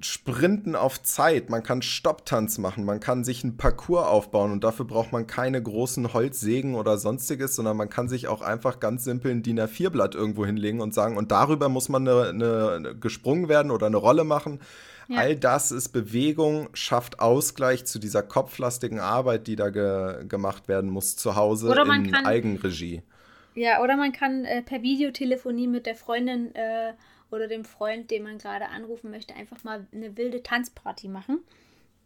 Sprinten 0.00 0.76
auf 0.76 1.02
Zeit, 1.02 1.50
man 1.50 1.62
kann 1.62 1.82
Stopptanz 1.82 2.58
machen, 2.58 2.84
man 2.84 3.00
kann 3.00 3.24
sich 3.24 3.42
einen 3.44 3.56
Parcours 3.56 4.06
aufbauen 4.06 4.52
und 4.52 4.64
dafür 4.64 4.84
braucht 4.84 5.12
man 5.12 5.26
keine 5.26 5.62
großen 5.62 6.12
Holzsägen 6.12 6.74
oder 6.74 6.98
sonstiges, 6.98 7.56
sondern 7.56 7.76
man 7.76 7.88
kann 7.88 8.08
sich 8.08 8.28
auch 8.28 8.42
einfach 8.42 8.80
ganz 8.80 9.04
simpel 9.04 9.30
ein 9.30 9.42
DIN 9.42 9.60
A4-Blatt 9.60 10.14
irgendwo 10.14 10.46
hinlegen 10.46 10.80
und 10.80 10.94
sagen, 10.94 11.16
und 11.16 11.30
darüber 11.30 11.68
muss 11.68 11.88
man 11.88 12.06
eine, 12.06 12.72
eine 12.74 12.94
gesprungen 12.94 13.48
werden 13.48 13.70
oder 13.70 13.86
eine 13.86 13.96
Rolle 13.96 14.24
machen. 14.24 14.60
Ja. 15.08 15.20
All 15.20 15.36
das 15.36 15.72
ist 15.72 15.88
Bewegung, 15.88 16.68
schafft 16.74 17.20
Ausgleich 17.20 17.86
zu 17.86 17.98
dieser 17.98 18.22
kopflastigen 18.22 19.00
Arbeit, 19.00 19.46
die 19.46 19.56
da 19.56 19.70
ge 19.70 20.26
gemacht 20.28 20.68
werden 20.68 20.90
muss 20.90 21.16
zu 21.16 21.34
Hause 21.34 21.74
in 21.74 22.14
Eigenregie. 22.14 23.02
Ja, 23.54 23.82
oder 23.82 23.96
man 23.96 24.12
kann 24.12 24.44
äh, 24.44 24.62
per 24.62 24.82
Videotelefonie 24.82 25.66
mit 25.66 25.86
der 25.86 25.96
Freundin 25.96 26.54
äh, 26.54 26.92
oder 27.30 27.48
dem 27.48 27.64
Freund, 27.64 28.10
den 28.10 28.22
man 28.22 28.38
gerade 28.38 28.68
anrufen 28.68 29.10
möchte, 29.10 29.34
einfach 29.34 29.64
mal 29.64 29.86
eine 29.92 30.16
wilde 30.16 30.42
Tanzparty 30.42 31.08
machen. 31.08 31.40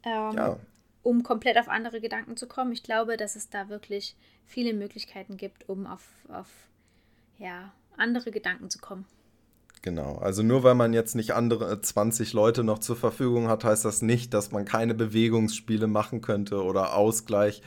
Ähm, 0.04 0.36
ja. 0.36 0.56
Um 1.02 1.22
komplett 1.22 1.58
auf 1.58 1.68
andere 1.68 2.00
Gedanken 2.00 2.36
zu 2.36 2.46
kommen. 2.46 2.72
Ich 2.72 2.82
glaube, 2.82 3.16
dass 3.16 3.34
es 3.34 3.50
da 3.50 3.68
wirklich 3.68 4.16
viele 4.46 4.72
Möglichkeiten 4.72 5.36
gibt, 5.36 5.68
um 5.68 5.86
auf, 5.86 6.06
auf 6.28 6.48
ja, 7.38 7.72
andere 7.96 8.30
Gedanken 8.30 8.70
zu 8.70 8.78
kommen. 8.78 9.04
Genau, 9.82 10.16
also 10.18 10.44
nur 10.44 10.62
weil 10.62 10.76
man 10.76 10.92
jetzt 10.92 11.16
nicht 11.16 11.32
andere 11.32 11.80
20 11.80 12.32
Leute 12.34 12.62
noch 12.62 12.78
zur 12.78 12.94
Verfügung 12.94 13.48
hat, 13.48 13.64
heißt 13.64 13.84
das 13.84 14.00
nicht, 14.00 14.32
dass 14.32 14.52
man 14.52 14.64
keine 14.64 14.94
Bewegungsspiele 14.94 15.88
machen 15.88 16.20
könnte 16.20 16.62
oder 16.62 16.94
Ausgleich. 16.94 17.62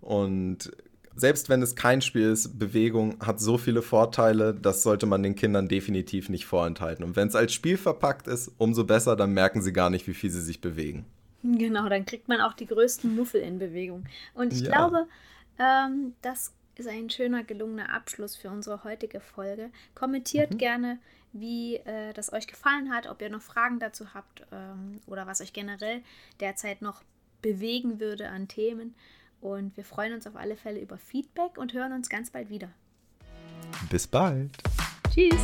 Und 0.00 0.72
selbst 1.18 1.48
wenn 1.48 1.62
es 1.62 1.74
kein 1.74 2.00
Spiel 2.00 2.30
ist, 2.30 2.58
Bewegung 2.58 3.16
hat 3.20 3.40
so 3.40 3.58
viele 3.58 3.82
Vorteile, 3.82 4.54
das 4.54 4.82
sollte 4.82 5.06
man 5.06 5.22
den 5.22 5.34
Kindern 5.34 5.68
definitiv 5.68 6.28
nicht 6.28 6.46
vorenthalten. 6.46 7.04
Und 7.04 7.16
wenn 7.16 7.28
es 7.28 7.34
als 7.34 7.52
Spiel 7.52 7.76
verpackt 7.76 8.28
ist, 8.28 8.52
umso 8.58 8.84
besser, 8.84 9.16
dann 9.16 9.32
merken 9.32 9.62
sie 9.62 9.72
gar 9.72 9.90
nicht, 9.90 10.06
wie 10.06 10.14
viel 10.14 10.30
sie 10.30 10.40
sich 10.40 10.60
bewegen. 10.60 11.04
Genau, 11.42 11.88
dann 11.88 12.04
kriegt 12.04 12.28
man 12.28 12.40
auch 12.40 12.52
die 12.52 12.66
größten 12.66 13.14
Muffel 13.14 13.40
in 13.40 13.58
Bewegung. 13.58 14.04
Und 14.34 14.52
ich 14.52 14.60
ja. 14.60 14.70
glaube, 14.70 15.06
ähm, 15.58 16.14
das 16.22 16.52
ist 16.76 16.88
ein 16.88 17.10
schöner, 17.10 17.44
gelungener 17.44 17.92
Abschluss 17.92 18.36
für 18.36 18.50
unsere 18.50 18.84
heutige 18.84 19.20
Folge. 19.20 19.70
Kommentiert 19.94 20.52
mhm. 20.52 20.58
gerne, 20.58 20.98
wie 21.32 21.76
äh, 21.76 22.12
das 22.12 22.32
euch 22.32 22.46
gefallen 22.46 22.92
hat, 22.92 23.08
ob 23.08 23.20
ihr 23.20 23.30
noch 23.30 23.42
Fragen 23.42 23.78
dazu 23.80 24.14
habt 24.14 24.46
ähm, 24.52 25.00
oder 25.06 25.26
was 25.26 25.40
euch 25.40 25.52
generell 25.52 26.02
derzeit 26.40 26.82
noch 26.82 27.02
bewegen 27.42 28.00
würde 28.00 28.28
an 28.28 28.48
Themen. 28.48 28.94
Und 29.40 29.76
wir 29.76 29.84
freuen 29.84 30.12
uns 30.12 30.26
auf 30.26 30.36
alle 30.36 30.56
Fälle 30.56 30.80
über 30.80 30.98
Feedback 30.98 31.58
und 31.58 31.72
hören 31.72 31.92
uns 31.92 32.08
ganz 32.08 32.30
bald 32.30 32.48
wieder. 32.48 32.70
Bis 33.90 34.06
bald. 34.06 34.50
Tschüss. 35.10 35.38